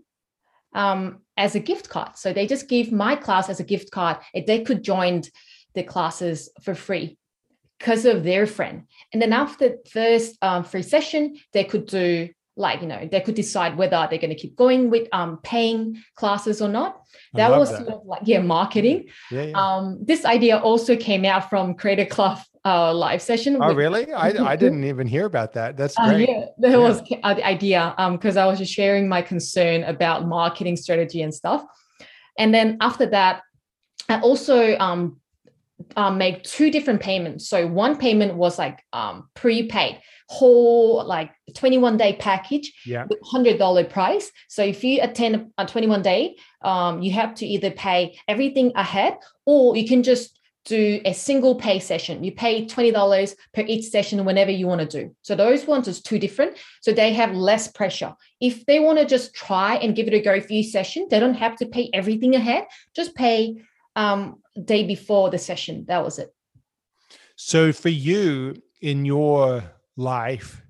um, 0.74 1.20
as 1.38 1.56
a 1.56 1.60
gift 1.60 1.90
card. 1.90 2.18
So 2.18 2.34
they 2.34 2.48
just 2.48 2.68
give 2.68 2.92
my 2.92 3.16
class 3.16 3.50
as 3.50 3.60
a 3.60 3.64
gift 3.64 3.92
card. 3.92 4.18
They 4.34 4.62
could 4.62 4.84
join 4.84 5.24
the 5.74 5.84
classes 5.84 6.50
for 6.62 6.76
free 6.76 7.18
because 7.78 8.06
of 8.06 8.24
their 8.24 8.46
friend. 8.46 8.84
And 9.14 9.22
then 9.22 9.34
after 9.34 9.70
the 9.70 9.90
first 9.90 10.38
um, 10.42 10.64
free 10.64 10.84
session, 10.84 11.38
they 11.54 11.64
could 11.64 11.86
do 11.86 12.30
like 12.60 12.82
you 12.82 12.88
know 12.88 13.08
they 13.12 13.22
could 13.22 13.36
decide 13.36 13.78
whether 13.78 14.06
they're 14.10 14.20
going 14.20 14.30
to 14.30 14.36
keep 14.36 14.56
going 14.56 14.90
with 14.90 15.08
um, 15.14 15.40
paying 15.44 16.04
classes 16.16 16.62
or 16.62 16.70
not. 16.70 17.02
That 17.34 17.52
was 17.52 17.72
that. 17.72 17.80
sort 17.80 17.90
of 17.90 18.06
like 18.06 18.22
yeah 18.26 18.42
marketing. 18.42 19.08
Yeah, 19.32 19.44
yeah. 19.44 19.54
Um, 19.58 20.00
this 20.02 20.26
idea 20.26 20.58
also 20.58 20.96
came 20.96 21.26
out 21.26 21.50
from 21.50 21.74
Creator 21.76 22.06
Club 22.06 22.40
uh, 22.66 22.94
live 22.94 23.22
session. 23.22 23.58
Oh, 23.62 23.74
really? 23.74 24.12
I, 24.14 24.30
I 24.52 24.56
didn't 24.56 24.84
even 24.84 25.08
hear 25.08 25.26
about 25.26 25.54
that. 25.54 25.78
That's 25.78 25.98
uh, 25.98 26.10
great. 26.10 26.30
Uh, 26.30 26.32
yeah, 26.32 26.46
that 26.60 26.72
yeah. 26.72 26.78
was 26.78 27.02
the 27.04 27.24
idea 27.26 27.94
because 28.12 28.38
um, 28.38 28.44
I 28.44 28.46
was 28.46 28.60
just 28.60 28.74
sharing 28.74 29.08
my 29.08 29.22
concern 29.22 29.84
about 29.84 30.28
marketing 30.28 30.76
strategy 30.76 31.22
and 31.22 31.34
stuff. 31.34 31.64
And 32.38 32.54
then 32.54 32.78
after 32.82 33.06
that, 33.08 33.42
I 34.08 34.20
also 34.22 34.78
um, 34.78 35.18
um, 35.96 36.18
make 36.18 36.44
two 36.44 36.72
different 36.72 37.02
payments. 37.02 37.48
So 37.48 37.68
one 37.68 37.98
payment 37.98 38.36
was 38.36 38.58
like 38.58 38.84
um, 38.94 39.30
prepaid, 39.36 40.02
whole 40.30 41.04
like 41.06 41.32
21 41.56 41.98
day 41.98 42.16
package 42.20 42.72
yeah. 42.86 43.06
with 43.10 43.20
$100 43.22 43.90
price. 43.90 44.32
So 44.48 44.64
if 44.64 44.84
you 44.84 45.00
attend 45.02 45.52
a 45.58 45.66
21 45.66 46.04
day, 46.04 46.36
um, 46.62 47.02
you 47.02 47.12
have 47.14 47.34
to 47.36 47.48
either 47.48 47.72
pay 47.72 48.16
everything 48.28 48.72
ahead 48.76 49.18
or 49.48 49.76
you 49.76 49.88
can 49.88 50.04
just 50.04 50.40
do 50.66 51.02
a 51.04 51.14
single 51.14 51.56
pay 51.56 51.80
session. 51.80 52.24
You 52.24 52.32
pay 52.32 52.68
$20 52.68 53.36
per 53.56 53.62
each 53.62 53.86
session 53.86 54.24
whenever 54.24 54.52
you 54.52 54.68
want 54.68 54.82
to 54.82 55.02
do. 55.02 55.16
So 55.24 55.36
those 55.36 55.66
ones 55.66 55.88
is 55.88 56.00
two 56.00 56.20
different. 56.20 56.58
So 56.82 56.92
they 56.92 57.12
have 57.14 57.34
less 57.34 57.68
pressure. 57.68 58.14
If 58.40 58.68
they 58.68 58.80
want 58.80 59.00
to 59.00 59.06
just 59.06 59.34
try 59.34 59.78
and 59.78 59.96
give 59.96 60.08
it 60.08 60.14
a 60.14 60.20
go 60.20 60.40
for 60.40 60.54
each 60.54 60.72
session, 60.72 61.08
they 61.10 61.20
don't 61.20 61.34
have 61.34 61.56
to 61.56 61.66
pay 61.66 61.90
everything 61.92 62.36
ahead. 62.36 62.66
Just 62.96 63.16
pay 63.16 63.64
um 63.96 64.44
day 64.64 64.86
before 64.86 65.32
the 65.32 65.40
session. 65.40 65.86
That 65.88 66.04
was 66.04 66.20
it. 66.20 66.32
So 67.36 67.74
for 67.74 67.90
you 67.90 68.62
in 68.80 69.06
your 69.06 69.64
life, 70.00 70.64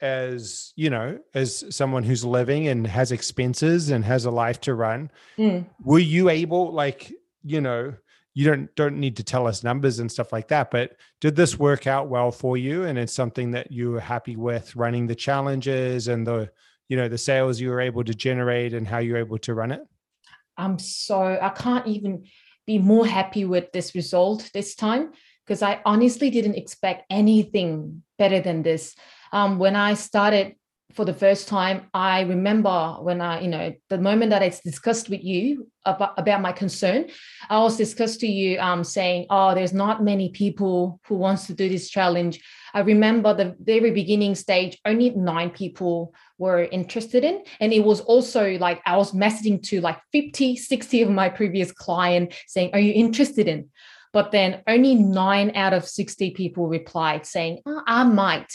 as 0.00 0.72
you 0.76 0.90
know, 0.90 1.18
as 1.34 1.64
someone 1.74 2.02
who's 2.02 2.24
living 2.24 2.68
and 2.68 2.86
has 2.86 3.12
expenses 3.12 3.90
and 3.90 4.04
has 4.04 4.24
a 4.24 4.30
life 4.30 4.60
to 4.62 4.74
run, 4.74 5.10
Mm. 5.38 5.66
were 5.84 5.98
you 5.98 6.28
able, 6.28 6.72
like, 6.72 7.12
you 7.44 7.60
know, 7.60 7.94
you 8.34 8.46
don't 8.46 8.74
don't 8.76 8.98
need 8.98 9.16
to 9.16 9.22
tell 9.22 9.46
us 9.46 9.62
numbers 9.62 9.98
and 9.98 10.10
stuff 10.10 10.32
like 10.32 10.48
that, 10.48 10.70
but 10.70 10.96
did 11.20 11.36
this 11.36 11.58
work 11.58 11.86
out 11.86 12.08
well 12.08 12.30
for 12.30 12.56
you? 12.56 12.84
And 12.84 12.98
it's 12.98 13.12
something 13.12 13.50
that 13.52 13.70
you 13.70 13.90
were 13.90 14.00
happy 14.00 14.36
with 14.36 14.74
running 14.74 15.06
the 15.06 15.14
challenges 15.14 16.08
and 16.08 16.26
the 16.26 16.50
you 16.88 16.96
know 16.96 17.08
the 17.08 17.18
sales 17.18 17.60
you 17.60 17.68
were 17.70 17.80
able 17.80 18.04
to 18.04 18.14
generate 18.14 18.72
and 18.74 18.86
how 18.88 18.98
you 18.98 19.12
were 19.12 19.18
able 19.18 19.38
to 19.38 19.54
run 19.54 19.70
it? 19.70 19.82
I'm 20.56 20.78
so 20.78 21.38
I 21.40 21.50
can't 21.50 21.86
even 21.86 22.24
be 22.66 22.78
more 22.78 23.06
happy 23.06 23.44
with 23.44 23.70
this 23.72 23.94
result 23.94 24.50
this 24.54 24.74
time 24.74 25.12
because 25.46 25.62
I 25.62 25.80
honestly 25.84 26.30
didn't 26.30 26.56
expect 26.56 27.04
anything 27.10 28.02
better 28.18 28.40
than 28.40 28.62
this. 28.62 28.94
Um, 29.32 29.58
when 29.58 29.76
I 29.76 29.94
started 29.94 30.56
for 30.92 31.04
the 31.04 31.14
first 31.14 31.48
time, 31.48 31.86
I 31.94 32.20
remember 32.22 32.96
when 33.00 33.20
I, 33.20 33.40
you 33.40 33.48
know, 33.48 33.72
the 33.88 33.98
moment 33.98 34.30
that 34.30 34.42
I 34.42 34.48
discussed 34.48 35.08
with 35.08 35.24
you 35.24 35.70
about, 35.86 36.18
about 36.18 36.42
my 36.42 36.52
concern, 36.52 37.06
I 37.48 37.60
was 37.60 37.76
discussed 37.76 38.20
to 38.20 38.26
you 38.26 38.60
um, 38.60 38.84
saying, 38.84 39.26
oh, 39.30 39.54
there's 39.54 39.72
not 39.72 40.04
many 40.04 40.30
people 40.30 41.00
who 41.06 41.16
wants 41.16 41.46
to 41.46 41.54
do 41.54 41.68
this 41.68 41.88
challenge. 41.88 42.42
I 42.74 42.80
remember 42.80 43.34
the 43.34 43.56
very 43.60 43.90
beginning 43.90 44.34
stage, 44.34 44.78
only 44.84 45.10
nine 45.10 45.50
people 45.50 46.14
were 46.38 46.64
interested 46.64 47.24
in. 47.24 47.42
And 47.60 47.72
it 47.72 47.84
was 47.84 48.00
also 48.00 48.58
like 48.58 48.82
I 48.84 48.96
was 48.96 49.12
messaging 49.12 49.62
to 49.68 49.80
like 49.80 49.98
50, 50.12 50.56
60 50.56 51.02
of 51.02 51.10
my 51.10 51.28
previous 51.28 51.72
client 51.72 52.34
saying, 52.46 52.70
are 52.72 52.80
you 52.80 52.92
interested 52.92 53.48
in? 53.48 53.70
But 54.12 54.30
then 54.30 54.62
only 54.66 54.94
nine 54.94 55.52
out 55.54 55.72
of 55.72 55.88
60 55.88 56.32
people 56.32 56.68
replied 56.68 57.26
saying, 57.26 57.60
oh, 57.64 57.82
I 57.86 58.04
might. 58.04 58.52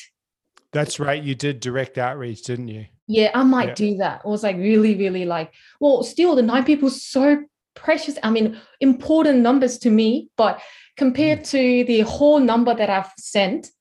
That's 0.72 1.00
right. 1.00 1.22
You 1.22 1.34
did 1.34 1.60
direct 1.60 1.98
outreach, 1.98 2.44
didn't 2.44 2.68
you? 2.68 2.86
Yeah, 3.08 3.32
I 3.34 3.44
might 3.44 3.70
Yeah. 3.70 3.74
do 3.74 3.98
that. 3.98 4.22
It 4.24 4.28
was 4.28 4.44
like 4.44 4.58
really, 4.58 4.96
really 4.96 5.26
like, 5.26 5.54
well, 5.80 6.04
still 6.04 6.36
the 6.36 6.42
nine 6.42 6.66
people 6.66 6.90
so 6.90 7.44
precious. 7.74 8.18
I 8.22 8.30
mean, 8.30 8.60
important 8.82 9.40
numbers 9.40 9.78
to 9.80 9.90
me, 9.90 10.30
but 10.38 10.62
compared 10.98 11.44
to 11.46 11.84
the 11.86 12.02
whole 12.02 12.40
number 12.40 12.74
that 12.76 12.90
I've 12.90 13.12
sent, 13.18 13.72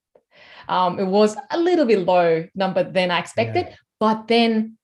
um, 0.68 0.98
it 0.98 1.06
was 1.06 1.36
a 1.50 1.58
little 1.58 1.84
bit 1.86 2.06
low 2.06 2.46
number 2.54 2.84
than 2.84 3.10
I 3.10 3.18
expected. 3.18 3.68
But 3.98 4.28
then 4.28 4.75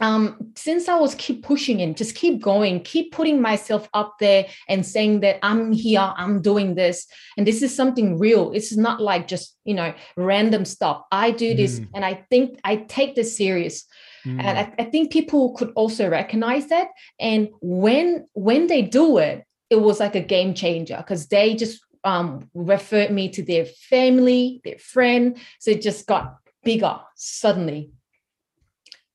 um, 0.00 0.36
since 0.56 0.88
I 0.88 0.96
was 0.98 1.14
keep 1.16 1.42
pushing 1.42 1.82
and 1.82 1.96
just 1.96 2.14
keep 2.14 2.40
going, 2.40 2.82
keep 2.82 3.12
putting 3.12 3.40
myself 3.42 3.88
up 3.92 4.14
there 4.20 4.46
and 4.68 4.86
saying 4.86 5.20
that 5.20 5.38
I'm 5.42 5.72
here, 5.72 6.12
I'm 6.16 6.40
doing 6.40 6.74
this, 6.74 7.06
and 7.36 7.46
this 7.46 7.60
is 7.62 7.74
something 7.74 8.18
real. 8.18 8.52
It's 8.52 8.76
not 8.76 9.00
like 9.02 9.26
just 9.26 9.56
you 9.64 9.74
know 9.74 9.92
random 10.16 10.64
stuff. 10.64 11.02
I 11.10 11.32
do 11.32 11.54
this, 11.54 11.80
Mm. 11.80 11.88
and 11.94 12.04
I 12.04 12.24
think 12.30 12.58
I 12.64 12.76
take 12.76 13.14
this 13.14 13.36
serious, 13.36 13.84
Mm. 14.24 14.38
and 14.42 14.58
I, 14.58 14.72
I 14.78 14.84
think 14.84 15.10
people 15.12 15.54
could 15.54 15.72
also 15.74 16.08
recognize 16.08 16.66
that. 16.68 16.88
And 17.18 17.48
when 17.60 18.26
when 18.32 18.68
they 18.68 18.82
do 18.82 19.18
it, 19.18 19.44
it 19.70 19.80
was 19.80 20.00
like 20.00 20.14
a 20.14 20.20
game 20.20 20.54
changer 20.54 20.96
because 20.98 21.26
they 21.28 21.54
just 21.54 21.80
um, 22.04 22.48
referred 22.54 23.10
me 23.10 23.28
to 23.30 23.42
their 23.42 23.66
family, 23.66 24.60
their 24.64 24.78
friend, 24.78 25.36
so 25.58 25.72
it 25.72 25.82
just 25.82 26.06
got 26.06 26.36
bigger 26.64 26.98
suddenly. 27.16 27.90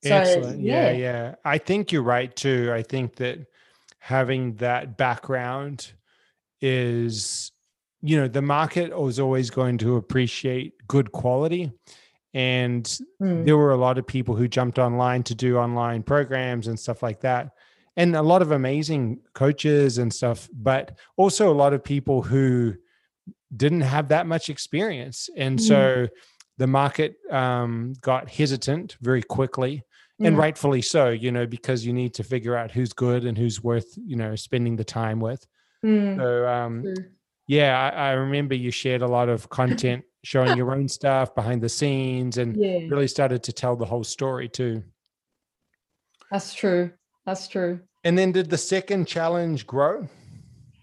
So, 0.06 0.16
Excellent. 0.16 0.62
Yeah, 0.62 0.92
yeah. 0.92 1.36
I 1.44 1.58
think 1.58 1.92
you're 1.92 2.04
right 2.04 2.34
too. 2.36 2.72
I 2.74 2.84
think 2.84 3.16
that 3.16 3.40
having 4.00 4.56
that 4.56 4.98
background 4.98 5.94
is, 6.62 7.52
you 8.02 8.18
know, 8.18 8.28
the 8.28 8.42
market 8.42 8.98
was 8.98 9.20
always 9.20 9.50
going 9.50 9.78
to 9.80 9.96
appreciate 9.96 10.74
good 10.88 11.12
quality. 11.12 11.72
And 12.34 12.86
Mm, 13.22 13.46
there 13.46 13.58
were 13.58 13.72
a 13.72 13.78
lot 13.78 13.98
of 13.98 14.06
people 14.06 14.36
who 14.36 14.48
jumped 14.48 14.78
online 14.78 15.24
to 15.24 15.36
do 15.36 15.58
online 15.58 16.04
programs 16.04 16.68
and 16.68 16.80
stuff 16.80 17.02
like 17.02 17.22
that. 17.22 17.52
And 17.98 18.16
a 18.16 18.22
lot 18.22 18.42
of 18.42 18.52
amazing 18.52 19.22
coaches 19.34 19.98
and 19.98 20.14
stuff, 20.14 20.50
but 20.54 20.98
also 21.16 21.52
a 21.52 21.56
lot 21.56 21.74
of 21.74 21.84
people 21.84 22.22
who 22.22 22.76
didn't 23.56 23.82
have 23.82 24.10
that 24.10 24.28
much 24.28 24.50
experience. 24.50 25.30
And 25.38 25.58
Mm. 25.58 25.62
so 25.62 26.08
the 26.58 26.68
market 26.68 27.16
um, 27.32 27.94
got 28.02 28.30
hesitant 28.30 28.98
very 29.02 29.22
quickly 29.24 29.84
and 30.20 30.38
rightfully 30.38 30.82
so 30.82 31.10
you 31.10 31.32
know 31.32 31.46
because 31.46 31.86
you 31.86 31.92
need 31.92 32.14
to 32.14 32.24
figure 32.24 32.56
out 32.56 32.72
who's 32.72 32.94
good 32.94 33.26
and 33.26 33.38
who's 33.38 33.62
worth 33.64 33.98
you 33.98 34.16
know 34.16 34.36
spending 34.36 34.76
the 34.76 34.84
time 34.84 35.20
with 35.20 35.46
mm, 35.86 36.18
so 36.18 36.48
um 36.48 36.82
true. 36.82 37.06
yeah 37.48 37.92
I, 37.94 38.10
I 38.10 38.12
remember 38.12 38.56
you 38.56 38.72
shared 38.72 39.02
a 39.02 39.08
lot 39.08 39.28
of 39.30 39.50
content 39.50 40.04
showing 40.24 40.56
your 40.56 40.74
own 40.74 40.88
stuff 40.88 41.36
behind 41.36 41.62
the 41.62 41.70
scenes 41.70 42.38
and 42.38 42.56
Yeah, 42.58 42.80
really 42.90 43.08
started 43.08 43.44
to 43.44 43.52
tell 43.54 43.76
the 43.76 43.86
whole 43.86 44.04
story 44.04 44.48
too 44.48 44.84
that's 46.32 46.54
true. 46.54 46.92
That's 47.26 47.48
true. 47.48 47.80
and 48.04 48.18
then 48.18 48.32
did 48.32 48.50
the 48.50 48.58
second 48.58 49.08
challenge 49.08 49.68
grow 49.68 50.08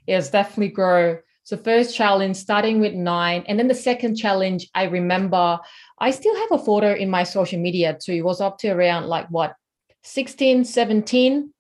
Yes, 0.07 0.31
definitely 0.31 0.69
grow. 0.75 1.19
So 1.45 1.57
first 1.57 1.97
challenge 1.97 2.37
starting 2.37 2.79
with 2.81 2.95
nine, 2.95 3.45
and 3.49 3.59
then 3.59 3.67
the 3.69 3.75
second 3.75 4.17
challenge. 4.17 4.69
I 4.75 4.85
remember 4.85 5.59
I 5.99 6.13
still 6.13 6.37
have 6.37 6.53
a 6.53 6.59
photo 6.65 6.95
in 6.95 7.11
my 7.11 7.25
social 7.25 7.59
media 7.59 7.99
too. 8.01 8.13
It 8.13 8.25
was 8.25 8.41
up 8.41 8.59
to 8.59 8.69
around 8.69 9.09
like 9.09 9.27
what 9.29 9.57
16, 10.05 10.65
17. 10.65 11.53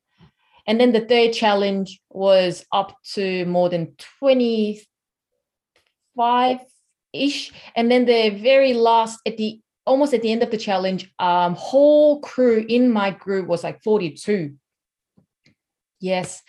And 0.66 0.80
then 0.80 0.92
the 0.92 1.00
third 1.00 1.32
challenge 1.32 2.00
was 2.10 2.64
up 2.72 2.96
to 3.14 3.44
more 3.46 3.68
than 3.68 3.96
25 4.20 6.60
ish. 7.12 7.52
And 7.74 7.90
then 7.90 8.04
the 8.04 8.30
very 8.30 8.74
last 8.74 9.18
at 9.26 9.36
the 9.36 9.60
almost 9.84 10.14
at 10.14 10.22
the 10.22 10.30
end 10.30 10.44
of 10.44 10.52
the 10.52 10.58
challenge, 10.58 11.12
um, 11.18 11.56
whole 11.56 12.20
crew 12.20 12.64
in 12.68 12.92
my 12.92 13.10
group 13.10 13.48
was 13.48 13.64
like 13.64 13.82
42. 13.82 14.54
Yes. 15.98 16.40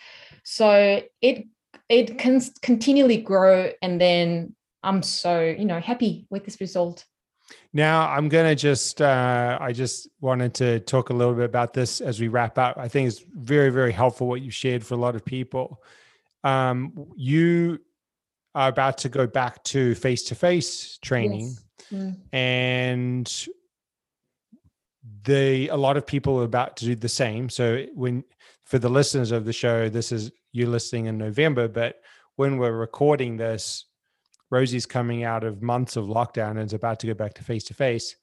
So 0.44 1.02
it 1.20 1.48
it 1.88 2.18
can 2.18 2.40
continually 2.62 3.18
grow 3.18 3.70
and 3.82 4.00
then 4.00 4.54
I'm 4.82 5.02
so, 5.02 5.40
you 5.40 5.64
know, 5.64 5.80
happy 5.80 6.26
with 6.30 6.44
this 6.44 6.60
result. 6.60 7.04
Now 7.72 8.08
I'm 8.08 8.28
gonna 8.28 8.54
just 8.54 9.00
uh, 9.02 9.58
I 9.60 9.72
just 9.72 10.08
wanted 10.20 10.54
to 10.54 10.80
talk 10.80 11.10
a 11.10 11.14
little 11.14 11.34
bit 11.34 11.44
about 11.44 11.74
this 11.74 12.00
as 12.00 12.20
we 12.20 12.28
wrap 12.28 12.58
up. 12.58 12.76
I 12.78 12.88
think 12.88 13.08
it's 13.08 13.22
very 13.34 13.70
very 13.70 13.92
helpful 13.92 14.26
what 14.26 14.40
you 14.40 14.50
shared 14.50 14.84
for 14.84 14.94
a 14.94 14.98
lot 14.98 15.14
of 15.14 15.24
people. 15.24 15.82
Um, 16.42 17.06
you 17.16 17.80
are 18.54 18.68
about 18.68 18.98
to 18.98 19.08
go 19.08 19.26
back 19.26 19.62
to 19.64 19.94
face 19.94 20.22
to 20.24 20.34
face 20.34 20.98
training, 20.98 21.56
Yes. 21.90 22.02
Mm. 22.02 22.16
and 22.32 23.46
the 25.24 25.68
a 25.68 25.76
lot 25.76 25.96
of 25.96 26.06
people 26.06 26.40
are 26.40 26.44
about 26.44 26.76
to 26.78 26.84
do 26.86 26.94
the 26.94 27.08
same. 27.08 27.48
So 27.50 27.84
when 27.94 28.24
for 28.64 28.78
the 28.78 28.88
listeners 28.88 29.30
of 29.30 29.44
the 29.44 29.52
show, 29.52 29.88
this 29.88 30.10
is 30.12 30.30
you 30.52 30.66
listening 30.66 31.06
in 31.06 31.18
November, 31.18 31.68
but 31.68 32.00
when 32.36 32.58
we're 32.58 32.72
recording 32.72 33.36
this, 33.36 33.84
Rosie's 34.50 34.86
coming 34.86 35.24
out 35.24 35.44
of 35.44 35.62
months 35.62 35.96
of 35.96 36.06
lockdown 36.06 36.52
and 36.52 36.60
is 36.60 36.72
about 36.72 37.00
to 37.00 37.06
go 37.06 37.14
back 37.14 37.34
to 37.34 37.44
face 37.44 37.64
to 37.64 37.74
face. 37.74 38.16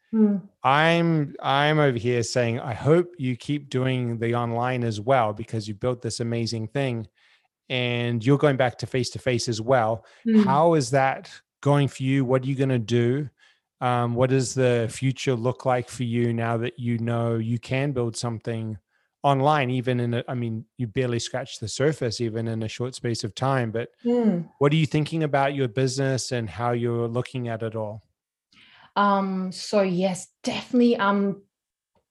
I'm 0.64 1.36
I'm 1.42 1.80
over 1.80 1.98
here 1.98 2.24
saying 2.24 2.60
I 2.60 2.74
hope 2.74 3.14
you 3.18 3.36
keep 3.38 3.70
doing 3.70 4.18
the 4.18 4.36
online 4.36 4.84
as 4.84 5.00
well 5.00 5.34
because 5.34 5.68
you 5.68 5.74
built 5.74 6.02
this 6.02 6.20
amazing 6.20 6.68
thing 6.68 7.08
and 7.70 8.26
you're 8.26 8.38
going 8.38 8.58
back 8.58 8.78
to 8.80 8.88
face 8.88 9.10
to 9.12 9.20
face 9.20 9.48
as 9.48 9.62
well. 9.62 10.06
Mm. 10.28 10.44
How 10.44 10.74
is 10.74 10.92
that 10.92 11.32
going 11.62 11.88
for 11.88 12.04
you? 12.04 12.26
What 12.26 12.44
are 12.44 12.48
you 12.48 12.56
going 12.56 12.70
to 12.70 12.80
do? 12.80 13.30
Um, 13.80 14.14
what 14.14 14.30
does 14.30 14.54
the 14.54 14.90
future 14.92 15.34
look 15.34 15.66
like 15.66 15.90
for 15.90 16.04
you 16.04 16.34
now 16.34 16.58
that 16.58 16.78
you 16.78 16.98
know 16.98 17.38
you 17.38 17.58
can 17.58 17.94
build 17.94 18.16
something 18.16 18.78
online, 19.24 19.70
even 19.70 20.00
in 20.00 20.14
a, 20.16 20.24
I 20.28 20.34
mean, 20.34 20.66
you 20.78 20.88
barely 20.88 21.20
scratched 21.20 21.60
the 21.60 21.68
surface, 21.68 22.22
even 22.22 22.48
in 22.48 22.64
a 22.64 22.68
short 22.68 22.96
space 22.96 23.24
of 23.24 23.36
time. 23.36 23.72
But 23.72 23.90
Mm. 24.06 24.50
what 24.58 24.72
are 24.72 24.76
you 24.76 24.86
thinking 24.86 25.24
about 25.24 25.56
your 25.56 25.68
business 25.68 26.32
and 26.32 26.50
how 26.50 26.72
you're 26.72 27.08
looking 27.08 27.48
at 27.48 27.64
it 27.64 27.76
all? 27.76 28.02
Um, 28.96 29.52
so 29.52 29.82
yes, 29.82 30.28
definitely 30.44 31.00
I'm 31.00 31.44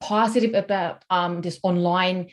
positive 0.01 0.55
about 0.55 1.05
um 1.11 1.43
this 1.43 1.61
online 1.63 2.31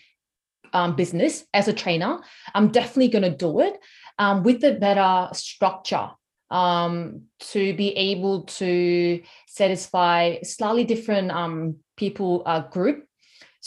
um, 0.73 0.95
business 0.95 1.45
as 1.53 1.67
a 1.67 1.73
trainer. 1.73 2.19
I'm 2.53 2.69
definitely 2.69 3.09
going 3.09 3.23
to 3.23 3.35
do 3.35 3.59
it 3.61 3.79
um, 4.19 4.43
with 4.43 4.63
a 4.63 4.73
better 4.73 5.29
structure 5.33 6.09
um, 6.49 7.23
to 7.39 7.73
be 7.75 7.89
able 7.97 8.43
to 8.43 9.21
satisfy 9.47 10.41
slightly 10.43 10.83
different 10.83 11.31
um, 11.31 11.77
people 11.95 12.43
uh, 12.45 12.61
group. 12.61 13.06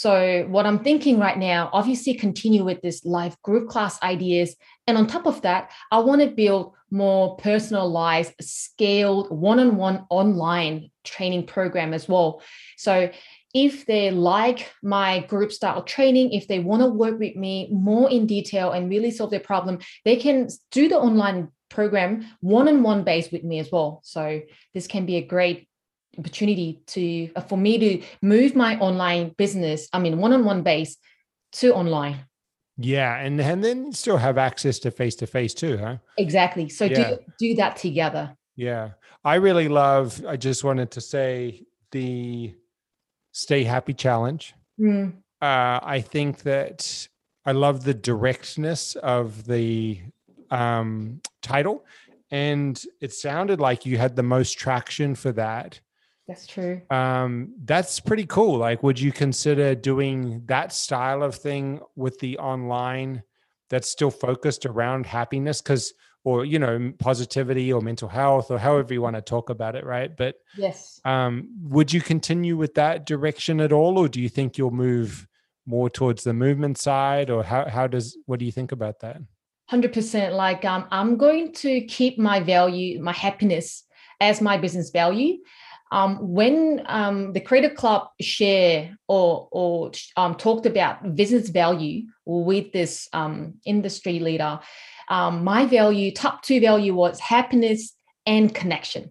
So 0.00 0.46
what 0.48 0.64
I'm 0.64 0.78
thinking 0.78 1.18
right 1.18 1.36
now, 1.36 1.68
obviously 1.74 2.14
continue 2.14 2.64
with 2.64 2.80
this 2.80 3.04
live 3.04 3.36
group 3.42 3.68
class 3.68 4.00
ideas. 4.02 4.56
And 4.86 4.96
on 4.96 5.06
top 5.06 5.26
of 5.26 5.42
that, 5.42 5.72
I 5.92 5.98
want 5.98 6.22
to 6.22 6.28
build 6.28 6.72
more 6.90 7.36
personalized, 7.36 8.32
scaled 8.40 9.30
one-on-one 9.30 10.06
online 10.08 10.90
training 11.04 11.44
program 11.46 11.92
as 11.92 12.08
well. 12.08 12.40
So 12.78 13.10
if 13.52 13.84
they 13.84 14.10
like 14.10 14.72
my 14.82 15.20
group 15.20 15.52
style 15.52 15.82
training, 15.82 16.32
if 16.32 16.48
they 16.48 16.60
want 16.60 16.80
to 16.80 16.88
work 16.88 17.18
with 17.18 17.36
me 17.36 17.68
more 17.70 18.10
in 18.10 18.26
detail 18.26 18.72
and 18.72 18.88
really 18.88 19.10
solve 19.10 19.30
their 19.30 19.38
problem, 19.38 19.80
they 20.06 20.16
can 20.16 20.48
do 20.70 20.88
the 20.88 20.96
online 20.96 21.48
program 21.68 22.26
one-on-one 22.40 23.04
based 23.04 23.32
with 23.32 23.44
me 23.44 23.58
as 23.58 23.70
well. 23.70 24.00
So 24.02 24.40
this 24.72 24.86
can 24.86 25.04
be 25.04 25.16
a 25.16 25.26
great 25.26 25.68
opportunity 26.18 26.82
to 26.88 27.30
uh, 27.36 27.40
for 27.40 27.56
me 27.56 27.78
to 27.78 28.06
move 28.22 28.54
my 28.54 28.78
online 28.78 29.34
business. 29.36 29.88
I 29.92 29.98
mean, 29.98 30.18
one-on-one 30.18 30.62
base 30.62 30.96
to 31.52 31.74
online. 31.74 32.24
Yeah, 32.76 33.16
and 33.18 33.40
and 33.40 33.62
then 33.62 33.92
still 33.92 34.16
have 34.16 34.38
access 34.38 34.78
to 34.80 34.90
face 34.90 35.14
to 35.16 35.26
face 35.26 35.54
too, 35.54 35.76
huh? 35.76 35.96
Exactly. 36.16 36.68
So 36.68 36.86
yeah. 36.86 37.10
do 37.10 37.18
do 37.38 37.54
that 37.56 37.76
together. 37.76 38.34
Yeah, 38.56 38.90
I 39.24 39.34
really 39.36 39.68
love. 39.68 40.24
I 40.26 40.36
just 40.36 40.64
wanted 40.64 40.90
to 40.92 41.00
say 41.00 41.64
the 41.92 42.54
Stay 43.32 43.64
Happy 43.64 43.94
Challenge. 43.94 44.54
Mm. 44.80 45.12
Uh, 45.42 45.80
I 45.82 46.00
think 46.00 46.42
that 46.42 47.08
I 47.44 47.52
love 47.52 47.84
the 47.84 47.94
directness 47.94 48.96
of 48.96 49.44
the 49.46 50.00
um, 50.50 51.20
title, 51.42 51.84
and 52.30 52.82
it 53.00 53.12
sounded 53.12 53.60
like 53.60 53.86
you 53.86 53.98
had 53.98 54.16
the 54.16 54.22
most 54.22 54.58
traction 54.58 55.14
for 55.14 55.32
that. 55.32 55.80
That's 56.30 56.46
true. 56.46 56.80
Um, 56.90 57.54
that's 57.64 57.98
pretty 57.98 58.24
cool. 58.24 58.56
Like, 58.56 58.84
would 58.84 59.00
you 59.00 59.10
consider 59.10 59.74
doing 59.74 60.44
that 60.46 60.72
style 60.72 61.24
of 61.24 61.34
thing 61.34 61.80
with 61.96 62.20
the 62.20 62.38
online 62.38 63.24
that's 63.68 63.90
still 63.90 64.12
focused 64.12 64.64
around 64.64 65.06
happiness? 65.06 65.60
Because 65.60 65.92
or 66.22 66.44
you 66.44 66.60
know 66.60 66.92
positivity 67.00 67.72
or 67.72 67.80
mental 67.80 68.08
health 68.08 68.52
or 68.52 68.60
however 68.60 68.94
you 68.94 69.02
want 69.02 69.16
to 69.16 69.22
talk 69.22 69.48
about 69.48 69.74
it 69.74 69.84
right 69.86 70.18
but 70.18 70.34
yes 70.54 71.00
um, 71.06 71.48
would 71.62 71.90
you 71.90 72.02
continue 72.02 72.58
with 72.58 72.74
that 72.74 73.06
direction 73.06 73.58
at 73.58 73.72
all 73.72 73.98
or 73.98 74.06
do 74.06 74.20
you 74.20 74.28
think 74.28 74.58
you'll 74.58 74.70
move 74.70 75.26
more 75.64 75.88
towards 75.88 76.22
the 76.22 76.34
movement 76.34 76.76
side 76.76 77.30
or 77.30 77.42
how, 77.42 77.66
how 77.66 77.86
does 77.86 78.18
what 78.26 78.38
do 78.38 78.44
you 78.44 78.52
think 78.52 78.70
about 78.70 79.00
that 79.00 79.16
100% 79.72 80.32
like 80.32 80.62
um, 80.66 80.86
i'm 80.90 81.16
going 81.16 81.54
to 81.54 81.80
keep 81.86 82.18
my 82.18 82.38
value 82.38 83.00
my 83.00 83.14
happiness 83.14 83.84
as 84.20 84.42
my 84.42 84.58
business 84.58 84.90
value 84.90 85.38
um, 85.90 86.16
when 86.34 86.82
um, 86.86 87.32
the 87.32 87.40
Creator 87.40 87.70
Club 87.70 88.08
share 88.20 88.96
or 89.08 89.48
or 89.50 89.92
um, 90.16 90.34
talked 90.36 90.66
about 90.66 91.16
business 91.16 91.48
value 91.48 92.04
with 92.24 92.72
this 92.72 93.08
um, 93.12 93.54
industry 93.64 94.20
leader, 94.20 94.60
um, 95.08 95.42
my 95.42 95.66
value, 95.66 96.12
top 96.12 96.42
two 96.42 96.60
value 96.60 96.94
was 96.94 97.18
happiness 97.18 97.94
and 98.26 98.54
connection. 98.54 99.10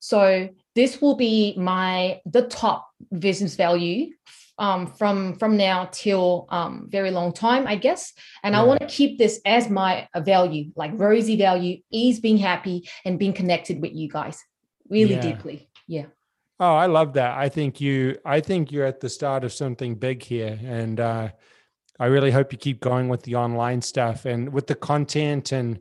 So 0.00 0.48
this 0.74 1.00
will 1.00 1.16
be 1.16 1.54
my 1.56 2.20
the 2.26 2.42
top 2.42 2.88
business 3.16 3.54
value 3.54 4.10
um, 4.58 4.88
from 4.88 5.38
from 5.38 5.56
now 5.56 5.88
till 5.92 6.46
um, 6.48 6.88
very 6.90 7.12
long 7.12 7.32
time, 7.32 7.68
I 7.68 7.76
guess. 7.76 8.12
And 8.42 8.54
yeah. 8.54 8.62
I 8.62 8.64
want 8.64 8.80
to 8.80 8.86
keep 8.86 9.16
this 9.18 9.40
as 9.46 9.70
my 9.70 10.08
value, 10.16 10.72
like 10.74 10.90
Rosie 10.94 11.36
value 11.36 11.82
is 11.92 12.18
being 12.18 12.38
happy 12.38 12.88
and 13.04 13.16
being 13.16 13.32
connected 13.32 13.80
with 13.80 13.94
you 13.94 14.08
guys 14.08 14.42
really 14.88 15.14
yeah. 15.14 15.20
deeply. 15.20 15.68
Yeah. 15.86 16.06
Oh, 16.58 16.74
I 16.74 16.86
love 16.86 17.12
that. 17.14 17.36
I 17.36 17.48
think 17.48 17.80
you 17.80 18.18
I 18.24 18.40
think 18.40 18.72
you're 18.72 18.86
at 18.86 19.00
the 19.00 19.08
start 19.08 19.44
of 19.44 19.52
something 19.52 19.94
big 19.94 20.22
here. 20.22 20.58
And 20.64 21.00
uh 21.00 21.28
I 21.98 22.06
really 22.06 22.30
hope 22.30 22.52
you 22.52 22.58
keep 22.58 22.80
going 22.80 23.08
with 23.08 23.22
the 23.22 23.36
online 23.36 23.80
stuff 23.80 24.26
and 24.26 24.52
with 24.52 24.66
the 24.66 24.74
content 24.74 25.52
and 25.52 25.78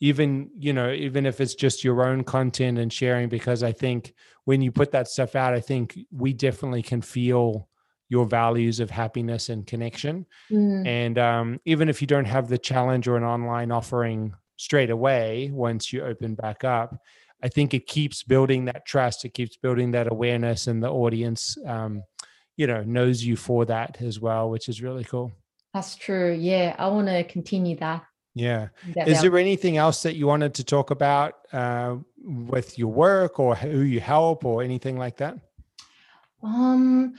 even, 0.00 0.50
you 0.58 0.72
know, 0.72 0.92
even 0.92 1.24
if 1.24 1.40
it's 1.40 1.54
just 1.54 1.84
your 1.84 2.04
own 2.06 2.24
content 2.24 2.78
and 2.78 2.92
sharing, 2.92 3.28
because 3.28 3.62
I 3.62 3.72
think 3.72 4.12
when 4.44 4.60
you 4.60 4.70
put 4.70 4.90
that 4.92 5.08
stuff 5.08 5.34
out, 5.34 5.54
I 5.54 5.60
think 5.60 5.98
we 6.10 6.34
definitely 6.34 6.82
can 6.82 7.00
feel 7.00 7.68
your 8.10 8.26
values 8.26 8.80
of 8.80 8.90
happiness 8.90 9.48
and 9.48 9.66
connection. 9.66 10.26
Mm. 10.50 10.86
And 10.86 11.18
um, 11.18 11.60
even 11.64 11.88
if 11.88 12.02
you 12.02 12.06
don't 12.06 12.26
have 12.26 12.48
the 12.48 12.58
challenge 12.58 13.08
or 13.08 13.16
an 13.16 13.24
online 13.24 13.72
offering 13.72 14.34
straight 14.56 14.90
away, 14.90 15.50
once 15.52 15.92
you 15.92 16.04
open 16.04 16.34
back 16.34 16.64
up, 16.64 16.94
I 17.44 17.48
think 17.48 17.74
it 17.74 17.86
keeps 17.86 18.22
building 18.22 18.64
that 18.64 18.86
trust. 18.86 19.26
It 19.26 19.34
keeps 19.34 19.58
building 19.58 19.90
that 19.90 20.10
awareness, 20.10 20.66
and 20.66 20.82
the 20.82 20.90
audience, 20.90 21.58
um, 21.66 22.02
you 22.56 22.66
know, 22.66 22.82
knows 22.82 23.22
you 23.22 23.36
for 23.36 23.66
that 23.66 24.00
as 24.00 24.18
well, 24.18 24.48
which 24.48 24.70
is 24.70 24.80
really 24.80 25.04
cool. 25.04 25.30
That's 25.74 25.94
true. 25.94 26.32
Yeah, 26.32 26.74
I 26.78 26.88
want 26.88 27.08
to 27.08 27.22
continue 27.24 27.76
that. 27.76 28.02
Yeah. 28.34 28.68
That 28.94 29.08
Is 29.08 29.20
there 29.20 29.36
anything 29.36 29.76
else 29.76 30.02
that 30.04 30.16
you 30.16 30.26
wanted 30.26 30.54
to 30.54 30.64
talk 30.64 30.90
about 30.90 31.34
uh, 31.52 31.96
with 32.24 32.78
your 32.78 32.90
work 32.90 33.38
or 33.38 33.54
who 33.54 33.80
you 33.80 34.00
help 34.00 34.46
or 34.46 34.62
anything 34.62 34.96
like 34.98 35.18
that? 35.18 35.36
Um. 36.42 37.14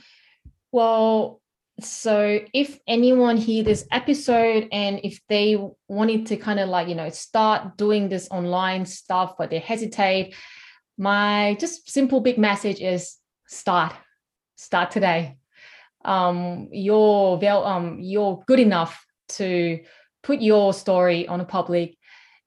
Well, 0.72 1.40
so 1.80 2.40
if 2.54 2.78
anyone 2.86 3.36
hear 3.36 3.62
this 3.62 3.86
episode 3.92 4.66
and 4.72 5.00
if 5.04 5.20
they 5.28 5.58
wanted 5.88 6.26
to 6.26 6.36
kind 6.36 6.58
of 6.58 6.68
like 6.68 6.88
you 6.88 6.94
know 6.94 7.10
start 7.10 7.76
doing 7.76 8.08
this 8.08 8.28
online 8.30 8.86
stuff 8.86 9.34
but 9.36 9.50
they 9.50 9.58
hesitate 9.58 10.34
my 10.96 11.54
just 11.60 11.90
simple 11.90 12.20
big 12.20 12.38
message 12.38 12.80
is 12.80 13.16
start 13.46 13.92
start 14.56 14.90
today 14.90 15.36
um, 16.06 16.68
you're 16.70 17.36
well, 17.36 17.64
um, 17.64 17.98
you're 18.00 18.42
good 18.46 18.60
enough 18.60 19.04
to 19.30 19.80
put 20.22 20.40
your 20.40 20.72
story 20.72 21.26
on 21.28 21.40
a 21.40 21.44
public, 21.44 21.96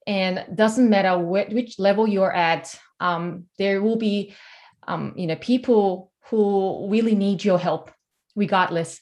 and 0.08 0.46
doesn't 0.56 0.90
matter 0.90 1.18
what, 1.20 1.50
which 1.50 1.78
level 1.78 2.08
you're 2.08 2.34
at. 2.34 2.74
Um, 3.02 3.46
there 3.58 3.82
will 3.82 3.98
be, 3.98 4.34
um, 4.88 5.14
you 5.16 5.28
know, 5.28 5.36
people 5.36 6.12
who 6.30 6.88
really 6.90 7.16
need 7.16 7.44
your 7.44 7.60
help, 7.60 7.92
regardless. 8.36 9.02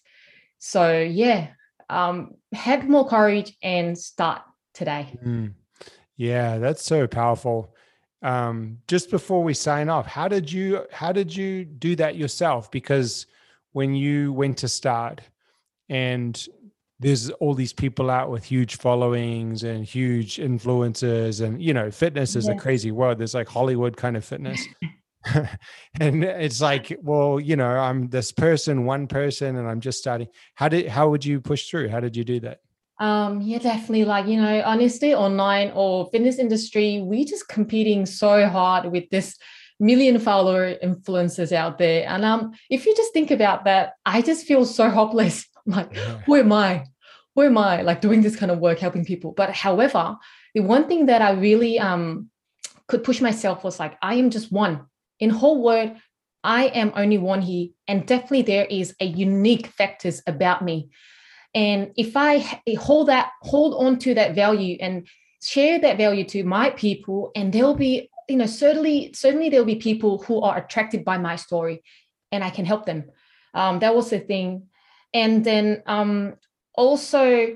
So 0.59 0.99
yeah, 0.99 1.49
um, 1.89 2.35
have 2.53 2.87
more 2.87 3.07
courage 3.07 3.55
and 3.61 3.97
start 3.97 4.41
today. 4.73 5.17
Mm. 5.23 5.53
Yeah, 6.15 6.57
that's 6.57 6.83
so 6.83 7.07
powerful. 7.07 7.73
Um, 8.23 8.79
just 8.87 9.11
before 9.11 9.43
we 9.43 9.53
sign 9.53 9.89
off, 9.89 10.07
how 10.07 10.27
did 10.27 10.51
you 10.51 10.85
how 10.91 11.11
did 11.11 11.35
you 11.35 11.65
do 11.65 11.95
that 11.97 12.15
yourself? 12.15 12.71
Because 12.71 13.27
when 13.73 13.93
you 13.93 14.33
went 14.33 14.57
to 14.57 14.67
start 14.67 15.21
and 15.89 16.47
there's 16.99 17.29
all 17.29 17.53
these 17.53 17.73
people 17.73 18.09
out 18.09 18.31
with 18.31 18.43
huge 18.43 18.77
followings 18.77 19.63
and 19.63 19.85
huge 19.85 20.37
influencers 20.37 21.45
and 21.45 21.61
you 21.61 21.73
know 21.73 21.91
fitness 21.91 22.35
is 22.35 22.47
yeah. 22.47 22.53
a 22.53 22.57
crazy 22.57 22.91
world 22.91 23.19
there's 23.19 23.35
like 23.35 23.47
hollywood 23.47 23.95
kind 23.95 24.17
of 24.17 24.25
fitness 24.25 24.65
and 25.99 26.23
it's 26.23 26.61
like 26.61 26.97
well 27.01 27.39
you 27.39 27.55
know 27.55 27.67
i'm 27.67 28.07
this 28.09 28.31
person 28.31 28.85
one 28.85 29.07
person 29.07 29.55
and 29.57 29.67
i'm 29.67 29.79
just 29.79 29.99
starting 29.99 30.27
how 30.55 30.67
did 30.67 30.87
how 30.87 31.09
would 31.09 31.25
you 31.25 31.39
push 31.41 31.69
through 31.69 31.87
how 31.89 31.99
did 31.99 32.15
you 32.15 32.23
do 32.23 32.39
that 32.39 32.59
um 32.99 33.41
yeah 33.41 33.59
definitely 33.59 34.05
like 34.05 34.25
you 34.27 34.41
know 34.41 34.61
honestly 34.65 35.13
online 35.13 35.71
or 35.75 36.09
fitness 36.11 36.39
industry 36.39 37.01
we 37.01 37.25
just 37.25 37.47
competing 37.47 38.05
so 38.05 38.47
hard 38.47 38.91
with 38.91 39.09
this 39.09 39.37
million 39.79 40.19
follower 40.19 40.75
influencers 40.83 41.51
out 41.51 41.77
there. 41.77 42.07
And 42.07 42.25
um, 42.25 42.53
if 42.69 42.85
you 42.85 42.95
just 42.95 43.13
think 43.13 43.31
about 43.31 43.65
that, 43.65 43.93
I 44.05 44.21
just 44.21 44.45
feel 44.45 44.65
so 44.65 44.89
hopeless. 44.89 45.45
like, 45.65 45.93
yeah. 45.93 46.19
who 46.25 46.35
am 46.35 46.51
I? 46.51 46.85
Who 47.35 47.43
am 47.43 47.57
I? 47.57 47.81
Like 47.81 48.01
doing 48.01 48.21
this 48.21 48.35
kind 48.35 48.51
of 48.51 48.59
work, 48.59 48.79
helping 48.79 49.05
people. 49.05 49.31
But 49.31 49.51
however, 49.51 50.17
the 50.53 50.61
one 50.61 50.87
thing 50.87 51.07
that 51.07 51.21
I 51.21 51.31
really 51.31 51.79
um 51.79 52.29
could 52.87 53.03
push 53.03 53.21
myself 53.21 53.63
was 53.63 53.79
like, 53.79 53.97
I 54.01 54.15
am 54.15 54.29
just 54.29 54.51
one. 54.51 54.85
In 55.19 55.29
whole 55.29 55.61
world, 55.61 55.91
I 56.43 56.65
am 56.67 56.93
only 56.95 57.17
one 57.17 57.41
here. 57.41 57.69
And 57.87 58.05
definitely 58.05 58.43
there 58.43 58.65
is 58.65 58.95
a 58.99 59.05
unique 59.05 59.67
factors 59.67 60.21
about 60.27 60.63
me. 60.63 60.89
And 61.55 61.91
if 61.95 62.15
I 62.15 62.37
hold 62.77 63.07
that, 63.07 63.31
hold 63.41 63.85
on 63.85 63.99
to 63.99 64.13
that 64.13 64.35
value 64.35 64.77
and 64.79 65.07
share 65.41 65.79
that 65.79 65.97
value 65.97 66.23
to 66.25 66.43
my 66.43 66.69
people, 66.71 67.31
and 67.35 67.51
there'll 67.51 67.75
be 67.75 68.09
you 68.27 68.35
know 68.35 68.45
certainly 68.45 69.11
certainly 69.13 69.49
there'll 69.49 69.65
be 69.65 69.75
people 69.75 70.19
who 70.23 70.41
are 70.41 70.57
attracted 70.57 71.05
by 71.05 71.17
my 71.17 71.35
story 71.35 71.83
and 72.31 72.43
i 72.43 72.49
can 72.49 72.65
help 72.65 72.85
them 72.85 73.05
um, 73.53 73.79
that 73.79 73.95
was 73.95 74.09
the 74.09 74.19
thing 74.19 74.67
and 75.13 75.43
then 75.43 75.81
um, 75.87 76.35
also 76.75 77.55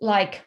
like 0.00 0.46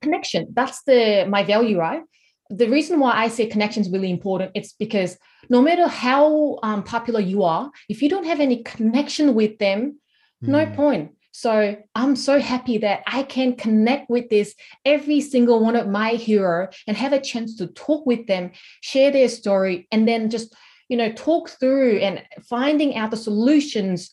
connection 0.00 0.48
that's 0.54 0.82
the 0.84 1.26
my 1.28 1.42
value 1.42 1.78
right 1.78 2.02
the 2.50 2.68
reason 2.68 2.98
why 3.00 3.12
i 3.12 3.28
say 3.28 3.46
connection 3.46 3.82
is 3.82 3.90
really 3.90 4.10
important 4.10 4.50
it's 4.54 4.72
because 4.72 5.18
no 5.50 5.60
matter 5.62 5.86
how 5.86 6.58
um, 6.62 6.82
popular 6.82 7.20
you 7.20 7.42
are 7.42 7.70
if 7.88 8.02
you 8.02 8.08
don't 8.08 8.26
have 8.26 8.40
any 8.40 8.62
connection 8.62 9.34
with 9.34 9.58
them 9.58 9.98
mm. 10.42 10.48
no 10.48 10.64
hmm. 10.64 10.74
point 10.74 11.10
so 11.38 11.76
I'm 11.94 12.16
so 12.16 12.40
happy 12.40 12.78
that 12.78 13.04
I 13.06 13.22
can 13.22 13.54
connect 13.54 14.10
with 14.10 14.28
this 14.28 14.56
every 14.84 15.20
single 15.20 15.62
one 15.62 15.76
of 15.76 15.86
my 15.86 16.14
hero 16.14 16.68
and 16.88 16.96
have 16.96 17.12
a 17.12 17.20
chance 17.20 17.54
to 17.58 17.68
talk 17.68 18.04
with 18.06 18.26
them, 18.26 18.50
share 18.80 19.12
their 19.12 19.28
story, 19.28 19.86
and 19.92 20.08
then 20.08 20.30
just 20.30 20.52
you 20.88 20.96
know 20.96 21.12
talk 21.12 21.50
through 21.50 21.98
and 21.98 22.24
finding 22.48 22.96
out 22.96 23.12
the 23.12 23.16
solutions 23.16 24.10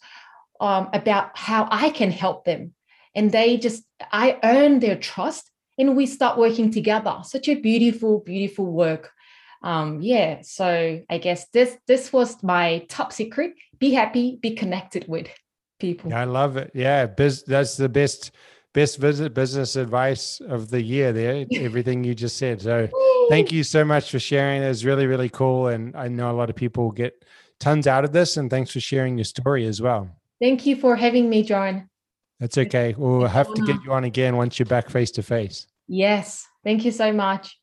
um, 0.59 0.89
about 0.93 1.35
how 1.35 1.67
I 1.71 1.89
can 1.89 2.11
help 2.11 2.45
them. 2.45 2.75
And 3.15 3.31
they 3.31 3.57
just 3.57 3.83
I 4.11 4.37
earn 4.43 4.79
their 4.79 4.95
trust, 4.95 5.49
and 5.77 5.95
we 5.95 6.05
start 6.05 6.37
working 6.37 6.71
together. 6.71 7.17
Such 7.23 7.49
a 7.49 7.55
beautiful, 7.55 8.19
beautiful 8.19 8.65
work. 8.65 9.11
Um, 9.61 10.01
yeah, 10.01 10.41
so 10.41 11.01
I 11.09 11.17
guess 11.17 11.47
this 11.49 11.77
this 11.87 12.13
was 12.13 12.41
my 12.43 12.85
top 12.89 13.11
secret. 13.11 13.53
Be 13.79 13.91
happy, 13.91 14.37
be 14.41 14.55
connected 14.55 15.07
with 15.07 15.27
people. 15.79 16.13
I 16.13 16.25
love 16.25 16.57
it. 16.57 16.71
Yeah, 16.73 17.07
biz, 17.07 17.43
that's 17.43 17.77
the 17.77 17.89
best 17.89 18.31
best 18.75 18.99
visit 18.99 19.33
business 19.33 19.77
advice 19.77 20.41
of 20.41 20.69
the 20.69 20.81
year 20.81 21.13
there, 21.13 21.45
everything 21.53 22.03
you 22.03 22.13
just 22.13 22.37
said. 22.37 22.61
So 22.61 22.89
thank 23.29 23.51
you 23.51 23.63
so 23.63 23.83
much 23.83 24.11
for 24.11 24.19
sharing. 24.19 24.61
It 24.61 24.67
was 24.67 24.85
really, 24.85 25.07
really 25.07 25.29
cool. 25.29 25.69
And 25.69 25.95
I 25.95 26.09
know 26.09 26.29
a 26.29 26.33
lot 26.35 26.49
of 26.49 26.55
people 26.55 26.91
get 26.91 27.23
tons 27.59 27.87
out 27.87 28.03
of 28.03 28.11
this. 28.11 28.37
And 28.37 28.49
thanks 28.49 28.71
for 28.71 28.81
sharing 28.81 29.17
your 29.17 29.25
story 29.25 29.65
as 29.65 29.81
well. 29.81 30.09
Thank 30.41 30.65
you 30.65 30.75
for 30.75 30.95
having 30.97 31.29
me, 31.29 31.41
John. 31.41 31.89
That's 32.39 32.57
okay. 32.57 32.93
We'll 32.97 33.27
have 33.27 33.53
to 33.53 33.65
get 33.65 33.77
you 33.83 33.93
on 33.93 34.03
again 34.03 34.35
once 34.35 34.59
you're 34.59 34.65
back 34.65 34.89
face 34.89 35.11
to 35.11 35.23
face. 35.23 35.67
Yes. 35.87 36.47
Thank 36.63 36.83
you 36.83 36.91
so 36.91 37.13
much. 37.13 37.57